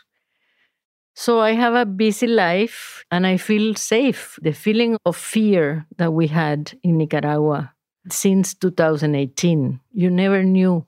So 1.16 1.40
I 1.40 1.52
have 1.54 1.76
a 1.76 1.86
busy 1.86 2.28
life 2.28 3.06
and 3.12 3.28
I 3.28 3.38
feel 3.38 3.76
safe. 3.76 4.38
The 4.42 4.52
feeling 4.52 4.98
of 5.06 5.16
fear 5.16 5.86
that 5.98 6.12
we 6.14 6.28
had 6.28 6.74
in 6.84 6.98
Nicaragua 6.98 7.74
since 8.10 8.54
2018, 8.56 9.80
you 9.94 10.10
never 10.10 10.44
knew 10.44 10.86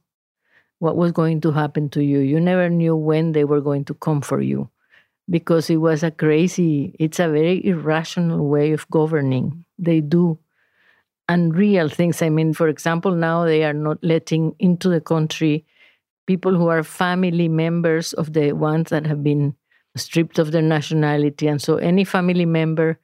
what 0.80 0.98
was 0.98 1.12
going 1.12 1.42
to 1.42 1.52
happen 1.52 1.90
to 1.90 2.04
you. 2.04 2.20
You 2.20 2.40
never 2.40 2.70
knew 2.70 2.96
when 2.96 3.32
they 3.32 3.44
were 3.44 3.62
going 3.62 3.86
to 3.86 3.94
come 3.94 4.22
for 4.22 4.42
you 4.42 4.70
because 5.30 5.70
it 5.70 5.78
was 5.78 6.04
a 6.04 6.12
crazy, 6.12 6.96
it's 7.00 7.20
a 7.20 7.30
very 7.30 7.64
irrational 7.66 8.48
way 8.48 8.72
of 8.74 8.90
governing. 8.90 9.64
They 9.78 10.02
do 10.02 10.40
unreal 11.30 11.90
things. 11.90 12.22
I 12.22 12.30
mean, 12.30 12.54
for 12.54 12.68
example, 12.68 13.12
now 13.12 13.46
they 13.46 13.64
are 13.64 13.74
not 13.74 14.04
letting 14.04 14.56
into 14.60 14.90
the 14.90 15.02
country 15.02 15.66
people 16.28 16.56
who 16.56 16.68
are 16.68 16.84
family 16.84 17.48
members 17.48 18.14
of 18.14 18.34
the 18.34 18.54
ones 18.54 18.90
that 18.90 19.06
have 19.06 19.24
been 19.24 19.56
stripped 19.96 20.40
of 20.40 20.52
their 20.52 20.62
nationality. 20.62 21.48
And 21.48 21.62
so, 21.62 21.78
any 21.78 22.04
family 22.04 22.46
member, 22.46 23.00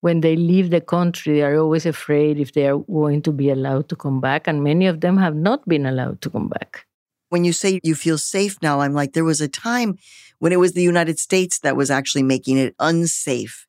when 0.00 0.20
they 0.20 0.36
leave 0.36 0.70
the 0.70 0.80
country, 0.80 1.34
they 1.34 1.42
are 1.42 1.56
always 1.56 1.86
afraid 1.86 2.38
if 2.38 2.52
they 2.52 2.68
are 2.68 2.78
going 2.78 3.22
to 3.22 3.32
be 3.32 3.50
allowed 3.50 3.88
to 3.88 3.96
come 3.96 4.20
back. 4.20 4.46
And 4.46 4.62
many 4.62 4.86
of 4.86 5.00
them 5.00 5.16
have 5.16 5.34
not 5.34 5.66
been 5.68 5.86
allowed 5.86 6.20
to 6.22 6.30
come 6.30 6.48
back. 6.48 6.86
When 7.28 7.44
you 7.44 7.52
say 7.52 7.80
you 7.82 7.94
feel 7.94 8.18
safe 8.18 8.56
now, 8.62 8.80
I'm 8.80 8.94
like, 8.94 9.12
there 9.12 9.24
was 9.24 9.40
a 9.40 9.48
time 9.48 9.98
when 10.38 10.52
it 10.52 10.60
was 10.60 10.72
the 10.72 10.82
United 10.82 11.18
States 11.18 11.58
that 11.60 11.76
was 11.76 11.90
actually 11.90 12.22
making 12.22 12.58
it 12.58 12.74
unsafe 12.78 13.66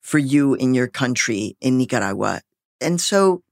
for 0.00 0.18
you 0.18 0.54
in 0.54 0.74
your 0.74 0.88
country 0.88 1.56
in 1.60 1.78
Nicaragua. 1.78 2.42
And 2.80 3.00
so, 3.00 3.42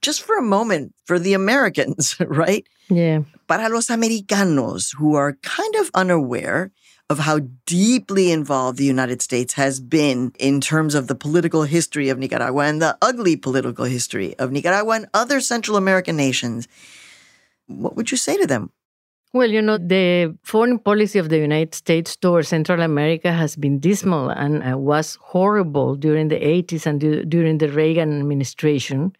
just 0.00 0.22
for 0.22 0.36
a 0.36 0.42
moment, 0.42 0.94
for 1.04 1.18
the 1.18 1.34
Americans, 1.34 2.16
right? 2.20 2.66
Yeah. 2.88 3.20
Para 3.46 3.68
los 3.68 3.90
Americanos 3.90 4.92
who 4.96 5.14
are 5.14 5.34
kind 5.42 5.74
of 5.76 5.90
unaware 5.94 6.72
of 7.10 7.20
how 7.20 7.40
deeply 7.64 8.30
involved 8.30 8.78
the 8.78 8.84
United 8.84 9.22
States 9.22 9.54
has 9.54 9.80
been 9.80 10.32
in 10.38 10.60
terms 10.60 10.94
of 10.94 11.06
the 11.06 11.14
political 11.14 11.62
history 11.62 12.10
of 12.10 12.18
Nicaragua 12.18 12.64
and 12.64 12.82
the 12.82 12.98
ugly 13.00 13.34
political 13.36 13.86
history 13.86 14.38
of 14.38 14.52
Nicaragua 14.52 14.96
and 14.96 15.08
other 15.14 15.40
Central 15.40 15.76
American 15.76 16.16
nations, 16.16 16.68
what 17.66 17.96
would 17.96 18.10
you 18.10 18.16
say 18.16 18.36
to 18.36 18.46
them? 18.46 18.70
Well, 19.32 19.50
you 19.50 19.60
know, 19.60 19.76
the 19.76 20.36
foreign 20.42 20.78
policy 20.78 21.18
of 21.18 21.28
the 21.28 21.38
United 21.38 21.74
States 21.74 22.16
towards 22.16 22.48
Central 22.48 22.80
America 22.80 23.30
has 23.30 23.56
been 23.56 23.78
dismal 23.78 24.30
and 24.30 24.62
uh, 24.62 24.78
was 24.78 25.18
horrible 25.20 25.96
during 25.96 26.28
the 26.28 26.40
80s 26.40 26.86
and 26.86 26.98
du- 27.00 27.24
during 27.24 27.58
the 27.58 27.68
Reagan 27.68 28.20
administration. 28.20 29.12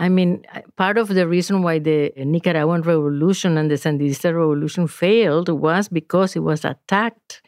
I 0.00 0.08
mean, 0.08 0.44
uh, 0.54 0.62
part 0.76 0.98
of 0.98 1.08
the 1.08 1.28
reason 1.28 1.62
why 1.62 1.78
the 1.78 2.12
Nicaraguan 2.16 2.82
revolution 2.82 3.58
and 3.58 3.70
the 3.70 3.76
Sandinista 3.76 4.34
revolution 4.34 4.88
failed 4.88 5.50
was 5.50 5.88
because 5.88 6.36
it 6.36 6.40
was 6.40 6.64
attacked 6.64 7.42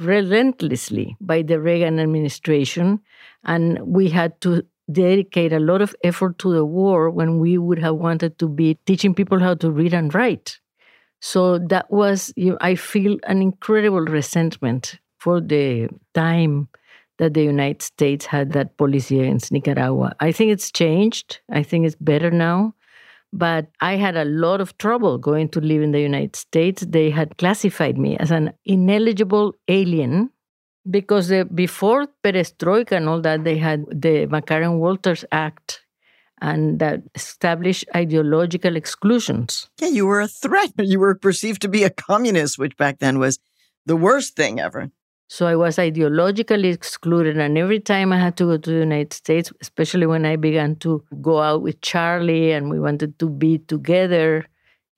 relentlessly 0.00 1.16
by 1.20 1.42
the 1.42 1.60
Reagan 1.60 2.00
administration. 2.00 3.00
And 3.44 3.80
we 3.86 4.08
had 4.10 4.40
to 4.42 4.64
dedicate 4.90 5.52
a 5.52 5.60
lot 5.60 5.82
of 5.82 5.94
effort 6.04 6.38
to 6.40 6.52
the 6.52 6.64
war 6.64 7.10
when 7.10 7.38
we 7.40 7.58
would 7.58 7.80
have 7.80 7.96
wanted 7.96 8.38
to 8.40 8.48
be 8.48 8.78
teaching 8.86 9.14
people 9.14 9.40
how 9.40 9.54
to 9.56 9.70
read 9.70 9.94
and 9.94 10.14
write. 10.14 10.60
So 11.20 11.58
that 11.58 11.90
was, 11.90 12.32
you 12.36 12.52
know, 12.52 12.58
I 12.60 12.76
feel 12.76 13.18
an 13.24 13.42
incredible 13.42 14.00
resentment 14.06 14.98
for 15.18 15.40
the 15.40 15.88
time 16.14 16.68
that 17.22 17.34
the 17.34 17.44
United 17.44 17.80
States 17.82 18.26
had 18.26 18.50
that 18.50 18.76
policy 18.76 19.20
against 19.20 19.52
Nicaragua. 19.52 20.12
I 20.18 20.32
think 20.32 20.50
it's 20.50 20.72
changed. 20.72 21.38
I 21.48 21.62
think 21.62 21.86
it's 21.86 21.94
better 21.94 22.32
now. 22.32 22.74
But 23.32 23.68
I 23.80 23.94
had 23.94 24.16
a 24.16 24.24
lot 24.24 24.60
of 24.60 24.76
trouble 24.76 25.18
going 25.18 25.48
to 25.50 25.60
live 25.60 25.82
in 25.82 25.92
the 25.92 26.00
United 26.00 26.34
States. 26.34 26.84
They 26.86 27.10
had 27.10 27.38
classified 27.38 27.96
me 27.96 28.16
as 28.16 28.32
an 28.32 28.52
ineligible 28.64 29.54
alien 29.68 30.30
because 30.90 31.28
the, 31.28 31.44
before 31.44 32.08
perestroika 32.24 32.96
and 32.96 33.08
all 33.08 33.20
that, 33.20 33.44
they 33.44 33.56
had 33.56 33.84
the 33.86 34.26
McCarran 34.26 34.78
Walters 34.78 35.24
Act 35.30 35.80
and 36.40 36.80
that 36.80 37.02
established 37.14 37.84
ideological 37.94 38.74
exclusions. 38.74 39.70
Yeah, 39.80 39.90
you 39.90 40.06
were 40.06 40.20
a 40.20 40.26
threat. 40.26 40.72
You 40.82 40.98
were 40.98 41.14
perceived 41.14 41.62
to 41.62 41.68
be 41.68 41.84
a 41.84 41.90
communist, 41.90 42.58
which 42.58 42.76
back 42.76 42.98
then 42.98 43.20
was 43.20 43.38
the 43.86 43.94
worst 43.94 44.34
thing 44.34 44.58
ever. 44.58 44.90
So 45.28 45.46
I 45.46 45.56
was 45.56 45.76
ideologically 45.76 46.72
excluded. 46.72 47.38
And 47.38 47.56
every 47.56 47.80
time 47.80 48.12
I 48.12 48.18
had 48.18 48.36
to 48.36 48.44
go 48.44 48.56
to 48.58 48.70
the 48.70 48.78
United 48.78 49.12
States, 49.12 49.50
especially 49.60 50.06
when 50.06 50.26
I 50.26 50.36
began 50.36 50.76
to 50.76 51.02
go 51.22 51.40
out 51.40 51.62
with 51.62 51.80
Charlie 51.80 52.52
and 52.52 52.68
we 52.68 52.78
wanted 52.78 53.18
to 53.18 53.28
be 53.28 53.58
together, 53.58 54.46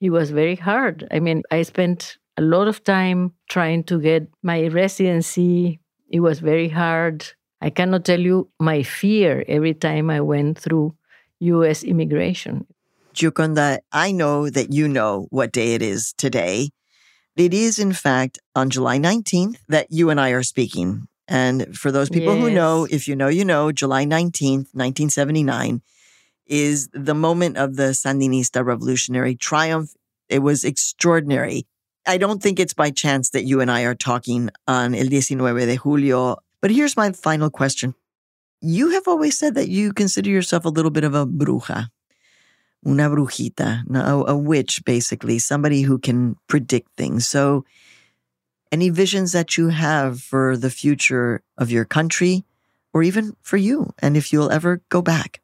it 0.01 0.11
was 0.11 0.31
very 0.31 0.57
hard. 0.57 1.07
I 1.11 1.21
mean, 1.21 1.43
I 1.51 1.63
spent 1.63 2.19
a 2.37 2.43
lot 2.43 2.69
of 2.69 2.83
time 2.85 3.33
trying 3.49 3.85
to 3.85 4.01
get 4.01 4.29
my 4.43 4.67
residency. 4.67 5.81
It 6.11 6.21
was 6.21 6.41
very 6.41 6.69
hard. 6.69 7.27
I 7.61 7.71
cannot 7.71 8.05
tell 8.05 8.21
you 8.21 8.51
my 8.61 8.83
fear 8.83 9.45
every 9.49 9.75
time 9.75 10.11
I 10.11 10.21
went 10.21 10.59
through 10.59 10.95
US 11.41 11.83
immigration. 11.83 12.67
Gioconda, 13.15 13.79
I 13.93 14.11
know 14.13 14.51
that 14.51 14.73
you 14.73 14.89
know 14.89 15.29
what 15.31 15.53
day 15.53 15.75
it 15.75 15.83
is 15.83 16.13
today. 16.19 16.71
It 17.37 17.53
is, 17.53 17.79
in 17.79 17.93
fact, 17.93 18.39
on 18.55 18.71
July 18.71 18.99
19th 18.99 19.57
that 19.69 19.89
you 19.91 20.11
and 20.11 20.21
I 20.21 20.31
are 20.31 20.43
speaking. 20.43 21.09
And 21.27 21.77
for 21.77 21.91
those 21.91 22.11
people 22.11 22.35
yes. 22.35 22.43
who 22.43 22.51
know, 22.51 22.87
if 22.91 23.09
you 23.09 23.17
know, 23.17 23.29
you 23.29 23.45
know, 23.45 23.73
July 23.73 24.05
19th, 24.05 24.69
1979 24.73 25.83
is 26.47 26.89
the 26.93 27.15
moment 27.15 27.57
of 27.57 27.77
the 27.77 27.95
Sandinista 27.95 28.65
revolutionary 28.65 29.35
triumph. 29.35 29.91
It 30.29 30.41
was 30.41 30.65
extraordinary. 30.65 31.67
I 32.07 32.19
don't 32.19 32.43
think 32.43 32.61
it's 32.61 32.75
by 32.75 32.91
chance 32.91 33.31
that 33.31 33.45
you 33.45 33.61
and 33.61 33.71
I 33.71 33.83
are 33.83 33.95
talking 33.95 34.51
on 34.69 34.95
El 34.95 35.09
19 35.09 35.39
de 35.39 35.77
Julio. 35.77 36.37
But 36.61 36.71
here's 36.71 36.97
my 36.97 37.13
final 37.13 37.51
question. 37.51 37.95
You 38.61 38.91
have 38.91 39.09
always 39.09 39.39
said 39.39 39.55
that 39.55 39.69
you 39.69 39.93
consider 39.93 40.31
yourself 40.31 40.65
a 40.65 40.71
little 40.71 40.91
bit 40.91 41.05
of 41.05 41.15
a 41.15 41.27
bruja, 41.27 41.89
una 42.87 43.09
brujita, 43.09 43.83
a, 43.95 44.33
a 44.33 44.37
witch, 44.37 44.85
basically, 44.85 45.39
somebody 45.39 45.83
who 45.83 45.99
can 45.99 46.37
predict 46.49 46.89
things. 46.97 47.27
So, 47.27 47.65
any 48.73 48.91
visions 48.91 49.33
that 49.33 49.57
you 49.57 49.69
have 49.69 50.21
for 50.21 50.57
the 50.57 50.71
future 50.71 51.43
of 51.57 51.71
your 51.71 51.85
country 51.85 52.45
or 52.93 53.03
even 53.03 53.37
for 53.43 53.57
you, 53.57 53.93
and 53.99 54.17
if 54.17 54.33
you'll 54.33 54.51
ever 54.51 54.83
go 54.89 55.03
back? 55.03 55.41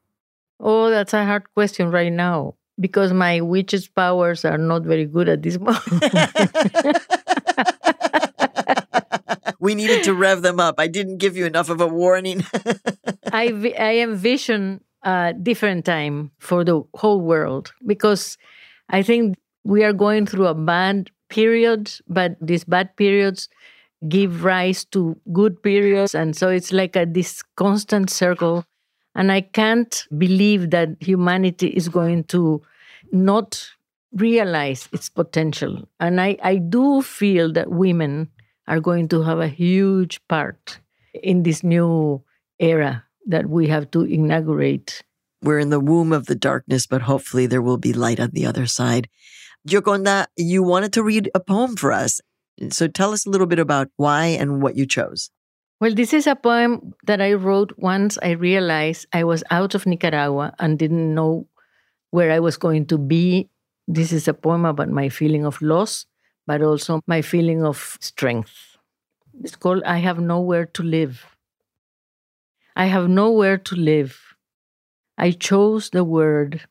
Oh, 0.59 0.91
that's 0.91 1.15
a 1.15 1.25
hard 1.25 1.45
question 1.55 1.91
right 1.91 2.13
now 2.13 2.55
because 2.79 3.13
my 3.13 3.41
witch's 3.41 3.89
powers 3.89 4.45
are 4.45 4.59
not 4.59 4.83
very 4.83 5.05
good 5.05 5.29
at 5.29 5.43
this 5.43 5.59
moment. 5.59 5.85
we 9.61 9.75
needed 9.75 10.05
to 10.05 10.15
rev 10.15 10.43
them 10.43 10.61
up. 10.61 10.77
I 10.79 10.87
didn't 10.87 11.19
give 11.19 11.37
you 11.37 11.47
enough 11.47 11.69
of 11.69 11.81
a 11.81 11.87
warning. 11.87 12.45
I 13.33 13.75
I 13.79 13.99
envision 13.99 14.83
a 15.03 15.35
different 15.43 15.85
time 15.85 16.31
for 16.39 16.65
the 16.65 16.83
whole 16.95 17.21
world 17.21 17.73
because 17.87 18.37
I 18.89 19.03
think 19.03 19.37
we 19.65 19.85
are 19.85 19.93
going 19.93 20.27
through 20.27 20.47
a 20.47 20.55
bad 20.55 21.11
period, 21.29 21.93
but 22.09 22.37
these 22.41 22.65
bad 22.65 22.97
periods 22.97 23.49
give 24.09 24.45
rise 24.45 24.85
to 24.87 25.17
good 25.33 25.63
periods, 25.63 26.15
and 26.15 26.35
so 26.35 26.49
it's 26.49 26.73
like 26.73 26.97
a 26.97 27.07
this 27.07 27.43
constant 27.57 28.11
circle. 28.11 28.65
And 29.15 29.33
I 29.33 29.43
can't 29.43 30.07
believe 30.17 30.71
that 30.71 30.91
humanity 31.01 31.69
is 31.69 31.89
going 31.89 32.25
to 32.25 32.63
not 33.13 33.69
realize 34.13 34.89
its 34.93 35.09
potential. 35.09 35.89
And 35.99 36.21
I, 36.21 36.37
I 36.43 36.57
do 36.57 37.03
feel 37.03 37.53
that 37.55 37.71
women 37.71 38.31
are 38.69 38.81
going 38.81 39.09
to 39.09 39.23
have 39.23 39.41
a 39.41 39.49
huge 39.49 40.21
part 40.29 40.79
in 41.13 41.43
this 41.43 41.65
new 41.65 42.23
era 42.61 43.05
that 43.27 43.49
we 43.49 43.69
have 43.69 43.91
to 43.93 44.03
inaugurate. 44.03 45.03
We're 45.43 45.59
in 45.59 45.71
the 45.71 45.81
womb 45.81 46.13
of 46.13 46.27
the 46.27 46.35
darkness, 46.35 46.87
but 46.87 47.03
hopefully 47.03 47.47
there 47.47 47.63
will 47.63 47.79
be 47.79 47.93
light 47.93 48.21
on 48.21 48.31
the 48.33 48.47
other 48.47 48.67
side. 48.67 49.09
Gioconda, 49.67 50.27
you 50.37 50.63
wanted 50.63 50.93
to 50.95 51.03
read 51.03 51.31
a 51.35 51.41
poem 51.41 51.77
for 51.77 51.93
us. 51.93 52.21
So 52.71 52.89
tell 52.89 53.13
us 53.13 53.27
a 53.27 53.31
little 53.31 53.47
bit 53.47 53.59
about 53.59 53.89
why 53.97 54.27
and 54.27 54.63
what 54.63 54.77
you 54.77 54.87
chose. 54.87 55.31
Well, 55.81 55.95
this 55.95 56.13
is 56.13 56.27
a 56.27 56.37
poem 56.37 56.95
that 57.07 57.23
I 57.23 57.33
wrote 57.33 57.73
once 57.79 58.19
I 58.23 58.33
realized 58.33 59.07
I 59.15 59.25
was 59.25 59.43
out 59.51 59.75
of 59.75 59.87
Nicaragua 59.87 60.55
and 60.59 60.79
didn't 60.79 61.15
know 61.15 61.47
where 62.11 62.31
I 62.31 62.41
was 62.41 62.59
going 62.59 62.87
to 62.87 62.99
be. 62.99 63.49
This 63.89 64.13
is 64.13 64.29
a 64.29 64.35
poem 64.35 64.67
about 64.67 64.91
my 64.91 65.09
feeling 65.09 65.47
of 65.47 65.61
loss 65.63 66.07
but 66.51 66.63
also 66.63 67.01
my 67.07 67.23
feeling 67.23 67.65
of 67.65 67.97
strength. 68.01 68.77
It's 69.45 69.55
called 69.55 69.85
I 69.85 69.99
Have 69.99 70.19
Nowhere 70.19 70.67
to 70.67 70.83
Live. 70.83 71.37
I 72.77 72.87
have 72.87 73.09
nowhere 73.09 73.59
to 73.59 73.75
live. 73.77 74.19
I 75.19 75.33
chose 75.33 75.91
the 75.91 76.05
word. 76.05 76.63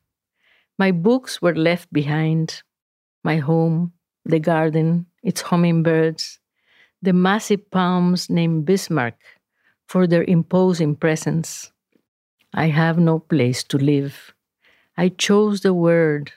My 0.78 0.92
books 0.92 1.40
were 1.42 1.54
left 1.54 1.92
behind. 1.92 2.62
My 3.22 3.36
home, 3.36 3.92
the 4.24 4.40
garden, 4.40 5.06
its 5.22 5.42
hummingbirds, 5.42 6.40
the 7.02 7.12
massive 7.12 7.70
palms 7.70 8.30
named 8.30 8.64
Bismarck 8.64 9.18
for 9.86 10.06
their 10.06 10.24
imposing 10.24 10.96
presence. 10.96 11.72
I 12.54 12.66
have 12.66 12.98
no 12.98 13.18
place 13.18 13.62
to 13.64 13.78
live. 13.78 14.34
I 14.96 15.08
chose 15.08 15.60
the 15.60 15.74
word 15.74 16.32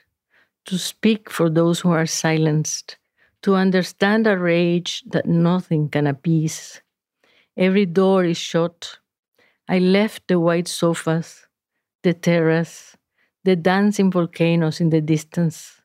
to 0.66 0.78
speak 0.78 1.30
for 1.30 1.50
those 1.50 1.80
who 1.80 1.90
are 1.90 2.06
silenced, 2.06 2.96
to 3.42 3.54
understand 3.54 4.26
a 4.26 4.38
rage 4.38 5.02
that 5.06 5.26
nothing 5.26 5.88
can 5.88 6.06
appease. 6.06 6.80
Every 7.56 7.86
door 7.86 8.24
is 8.24 8.38
shut. 8.38 8.98
I 9.68 9.78
left 9.78 10.28
the 10.28 10.38
white 10.38 10.68
sofas, 10.68 11.46
the 12.02 12.12
terrace, 12.12 12.96
the 13.44 13.56
dancing 13.56 14.10
volcanoes 14.10 14.80
in 14.80 14.90
the 14.90 15.00
distance, 15.00 15.80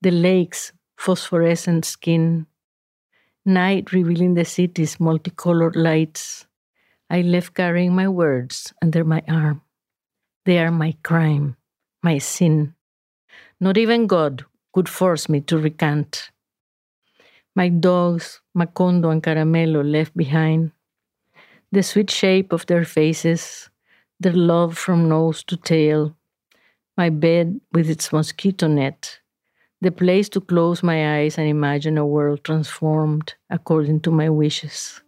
the 0.00 0.10
lake's 0.10 0.72
phosphorescent 0.96 1.84
skin, 1.84 2.46
night 3.44 3.92
revealing 3.92 4.34
the 4.34 4.44
city's 4.44 4.98
multicolored 4.98 5.76
lights. 5.76 6.46
I 7.10 7.22
left 7.22 7.54
carrying 7.54 7.94
my 7.94 8.08
words 8.08 8.72
under 8.82 9.04
my 9.04 9.22
arm. 9.28 9.62
They 10.44 10.58
are 10.58 10.70
my 10.70 10.94
crime, 11.02 11.56
my 12.02 12.18
sin. 12.18 12.74
Not 13.60 13.76
even 13.76 14.06
God 14.06 14.44
could 14.72 14.88
force 14.88 15.28
me 15.28 15.40
to 15.42 15.58
recant. 15.58 16.30
My 17.54 17.68
dogs, 17.68 18.40
Macondo 18.56 19.10
and 19.10 19.22
Caramelo, 19.22 19.82
left 19.84 20.16
behind. 20.16 20.72
The 21.70 21.82
sweet 21.82 22.10
shape 22.10 22.52
of 22.54 22.64
their 22.64 22.86
faces, 22.86 23.68
their 24.18 24.32
love 24.32 24.78
from 24.78 25.06
nose 25.06 25.44
to 25.44 25.56
tail. 25.58 26.16
My 26.96 27.10
bed 27.10 27.60
with 27.72 27.90
its 27.90 28.10
mosquito 28.10 28.68
net, 28.68 29.20
the 29.82 29.92
place 29.92 30.30
to 30.30 30.40
close 30.40 30.82
my 30.82 31.18
eyes 31.18 31.36
and 31.36 31.46
imagine 31.46 31.98
a 31.98 32.06
world 32.06 32.42
transformed 32.42 33.34
according 33.50 34.00
to 34.00 34.10
my 34.10 34.30
wishes. 34.30 35.02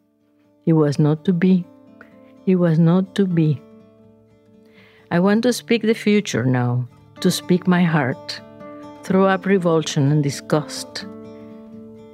It 0.66 0.74
was 0.74 0.98
not 0.98 1.24
to 1.24 1.32
be. 1.32 1.64
It 2.44 2.56
was 2.56 2.78
not 2.78 3.14
to 3.14 3.26
be. 3.26 3.58
I 5.10 5.18
want 5.18 5.42
to 5.44 5.54
speak 5.54 5.80
the 5.80 5.94
future 5.94 6.44
now, 6.44 6.86
to 7.20 7.30
speak 7.30 7.66
my 7.66 7.84
heart, 7.84 8.38
throw 9.02 9.24
up 9.24 9.46
revulsion 9.46 10.12
and 10.12 10.22
disgust. 10.22 11.06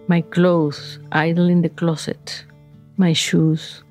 My 0.06 0.20
clothes 0.20 1.00
idle 1.10 1.48
in 1.48 1.62
the 1.62 1.68
closet, 1.68 2.44
my 2.96 3.12
shoes, 3.12 3.82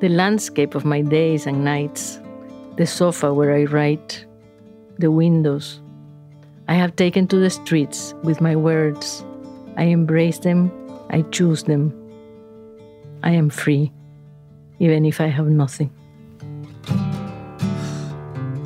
the 0.00 0.08
landscape 0.08 0.74
of 0.74 0.84
my 0.84 1.02
days 1.02 1.46
and 1.46 1.62
nights, 1.62 2.18
the 2.76 2.86
sofa 2.86 3.32
where 3.34 3.54
I 3.54 3.64
write, 3.64 4.24
the 4.98 5.10
windows. 5.10 5.80
I 6.68 6.74
have 6.74 6.96
taken 6.96 7.26
to 7.28 7.36
the 7.36 7.50
streets 7.50 8.14
with 8.22 8.40
my 8.40 8.56
words. 8.56 9.24
I 9.76 9.84
embrace 9.84 10.38
them, 10.38 10.72
I 11.10 11.22
choose 11.30 11.64
them. 11.64 11.92
I 13.22 13.32
am 13.32 13.50
free, 13.50 13.92
even 14.78 15.04
if 15.04 15.20
I 15.20 15.26
have 15.26 15.48
nothing. 15.48 15.90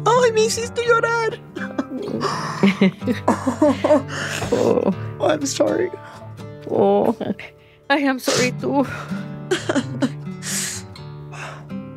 ¡Ay, 0.07 0.31
me 0.33 0.45
hiciste 0.45 0.83
llorar! 0.87 1.39
oh, 4.53 4.95
Oh, 5.21 5.27
I'm 5.27 5.47
sorry. 5.47 5.91
oh, 6.71 7.17
I 7.91 7.99
am 7.99 8.19
sorry 8.21 8.53
too. 8.61 8.87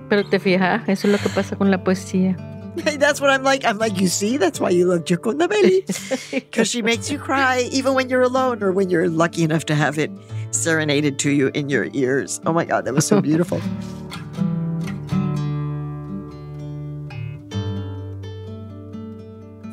Pero 0.10 0.24
te 0.24 0.40
fijas, 0.40 0.88
eso 0.88 1.08
es 1.08 1.14
lo 1.14 1.18
que 1.18 1.30
pasa 1.30 1.56
con 1.56 1.70
la 1.70 1.84
poesía. 1.84 2.36
That's 3.00 3.20
what 3.20 3.32
I'm 3.32 3.44
like. 3.44 3.66
I'm 3.66 3.80
like, 3.80 4.00
you 4.00 4.08
see, 4.08 4.38
that's 4.38 4.60
why 4.60 4.70
you 4.70 4.86
love 4.86 5.04
Gioconda 5.04 5.50
Belli. 5.50 5.84
Because 6.32 6.70
she 6.70 6.82
makes 6.84 7.10
you 7.10 7.18
cry 7.18 7.68
even 7.72 7.96
when 7.96 8.08
you're 8.10 8.22
alone 8.22 8.62
or 8.62 8.72
when 8.72 8.90
you're 8.90 9.10
lucky 9.10 9.44
enough 9.44 9.66
to 9.66 9.76
have 9.76 9.98
it 9.98 10.12
serenaded 10.52 11.18
to 11.20 11.32
you 11.32 11.50
in 11.56 11.70
your 11.70 11.88
ears. 11.94 12.40
Oh 12.46 12.54
my 12.54 12.66
God, 12.66 12.86
that 12.86 12.94
was 12.94 13.08
so 13.08 13.20
beautiful. 13.30 13.60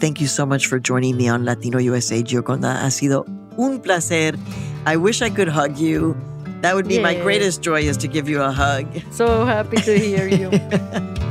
Thank 0.00 0.20
you 0.20 0.26
so 0.26 0.44
much 0.44 0.66
for 0.66 0.78
joining 0.78 1.16
me 1.16 1.28
on 1.28 1.44
Latino 1.44 1.78
USA, 1.78 2.22
Gioconda. 2.22 2.80
Ha 2.80 2.88
sido 2.88 3.24
un 3.58 3.80
placer. 3.80 4.34
I 4.86 4.96
wish 4.96 5.22
I 5.22 5.30
could 5.30 5.48
hug 5.48 5.78
you. 5.78 6.16
That 6.64 6.74
would 6.74 6.88
be 6.88 6.98
my 6.98 7.14
greatest 7.14 7.60
joy 7.60 7.82
is 7.82 7.98
to 7.98 8.08
give 8.08 8.26
you 8.26 8.40
a 8.40 8.50
hug. 8.50 8.86
So 9.10 9.44
happy 9.44 9.76
to 9.82 9.98
hear 9.98 10.26
you. 10.26 10.48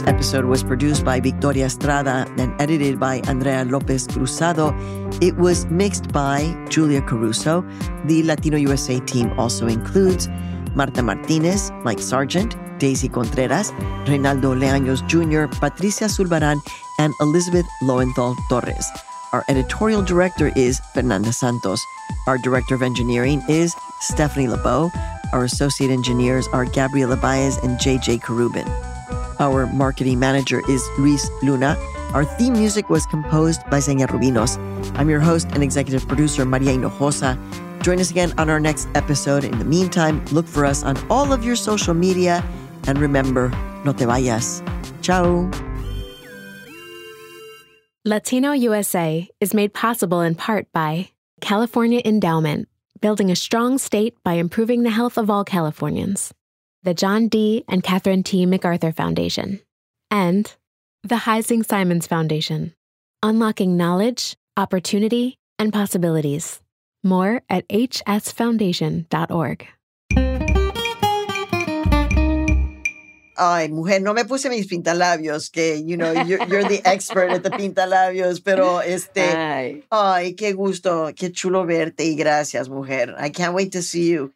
This 0.00 0.08
episode 0.08 0.46
was 0.46 0.62
produced 0.62 1.04
by 1.04 1.20
Victoria 1.20 1.66
Estrada 1.66 2.24
and 2.38 2.58
edited 2.58 2.98
by 2.98 3.20
Andrea 3.28 3.66
Lopez 3.66 4.06
Cruzado. 4.06 4.72
It 5.20 5.36
was 5.36 5.66
mixed 5.66 6.10
by 6.10 6.56
Julia 6.70 7.02
Caruso. 7.02 7.60
The 8.06 8.22
Latino 8.22 8.56
USA 8.56 8.98
team 9.00 9.30
also 9.38 9.66
includes 9.66 10.26
Marta 10.74 11.02
Martinez, 11.02 11.70
Mike 11.84 11.98
Sargent, 11.98 12.56
Daisy 12.78 13.10
Contreras, 13.10 13.72
Reynaldo 14.08 14.56
Leaños 14.56 15.06
Jr., 15.06 15.54
Patricia 15.60 16.06
Sulbarán, 16.06 16.62
and 16.98 17.12
Elizabeth 17.20 17.66
Lowenthal 17.82 18.34
Torres. 18.48 18.88
Our 19.34 19.44
editorial 19.50 20.00
director 20.00 20.50
is 20.56 20.80
Fernanda 20.94 21.30
Santos. 21.30 21.84
Our 22.26 22.38
director 22.38 22.74
of 22.74 22.80
engineering 22.80 23.42
is 23.50 23.74
Stephanie 24.00 24.46
Lebow. 24.46 24.90
Our 25.34 25.44
associate 25.44 25.90
engineers 25.90 26.48
are 26.54 26.64
Gabriela 26.64 27.16
Baez 27.16 27.58
and 27.58 27.78
JJ 27.78 28.22
Carubin. 28.22 28.89
Our 29.40 29.66
marketing 29.66 30.18
manager 30.18 30.60
is 30.68 30.86
Luis 30.98 31.30
Luna. 31.42 31.74
Our 32.12 32.26
theme 32.26 32.52
music 32.52 32.90
was 32.90 33.06
composed 33.06 33.62
by 33.70 33.80
Xenia 33.80 34.06
Rubinos. 34.06 34.58
I'm 34.98 35.08
your 35.08 35.20
host 35.20 35.48
and 35.52 35.62
executive 35.62 36.06
producer, 36.06 36.44
Maria 36.44 36.72
Hinojosa. 36.72 37.38
Join 37.82 37.98
us 38.00 38.10
again 38.10 38.34
on 38.36 38.50
our 38.50 38.60
next 38.60 38.86
episode. 38.94 39.44
In 39.44 39.58
the 39.58 39.64
meantime, 39.64 40.22
look 40.26 40.46
for 40.46 40.66
us 40.66 40.84
on 40.84 40.98
all 41.08 41.32
of 41.32 41.42
your 41.42 41.56
social 41.56 41.94
media. 41.94 42.44
And 42.86 42.98
remember, 42.98 43.48
no 43.82 43.94
te 43.94 44.04
vayas. 44.04 44.60
Ciao. 45.00 45.50
Latino 48.04 48.52
USA 48.52 49.26
is 49.40 49.54
made 49.54 49.72
possible 49.72 50.20
in 50.20 50.34
part 50.34 50.70
by 50.72 51.10
California 51.40 52.02
Endowment, 52.04 52.68
building 53.00 53.30
a 53.30 53.36
strong 53.36 53.78
state 53.78 54.14
by 54.22 54.34
improving 54.34 54.82
the 54.82 54.90
health 54.90 55.16
of 55.16 55.30
all 55.30 55.44
Californians, 55.44 56.34
the 56.82 56.94
John 56.94 57.28
D. 57.28 57.64
and 57.68 57.82
Catherine 57.82 58.22
T. 58.22 58.46
MacArthur 58.46 58.92
Foundation, 58.92 59.60
and 60.10 60.52
the 61.02 61.16
Heising 61.16 61.64
Simons 61.64 62.06
Foundation, 62.06 62.74
unlocking 63.22 63.76
knowledge, 63.76 64.36
opportunity, 64.56 65.36
and 65.58 65.72
possibilities. 65.72 66.60
More 67.02 67.42
at 67.48 67.68
hsfoundation.org. 67.68 69.66
Ay, 73.42 73.68
mujer, 73.68 74.00
no 74.00 74.12
me 74.12 74.24
puse 74.24 74.50
mis 74.50 74.66
pintalabios, 74.66 75.50
que, 75.50 75.76
you 75.76 75.96
know, 75.96 76.12
you're, 76.12 76.44
you're 76.46 76.64
the 76.64 76.82
expert 76.84 77.30
at 77.30 77.42
the 77.42 77.48
pintalabios, 77.48 78.44
pero 78.44 78.80
este, 78.80 79.22
Ay. 79.34 79.82
ay, 79.90 80.34
qué 80.34 80.52
gusto, 80.54 81.10
qué 81.16 81.32
chulo 81.32 81.64
verte 81.64 82.04
y 82.04 82.16
gracias, 82.16 82.68
mujer. 82.68 83.14
I 83.18 83.30
can't 83.30 83.54
wait 83.54 83.72
to 83.72 83.80
see 83.80 84.10
you. 84.10 84.34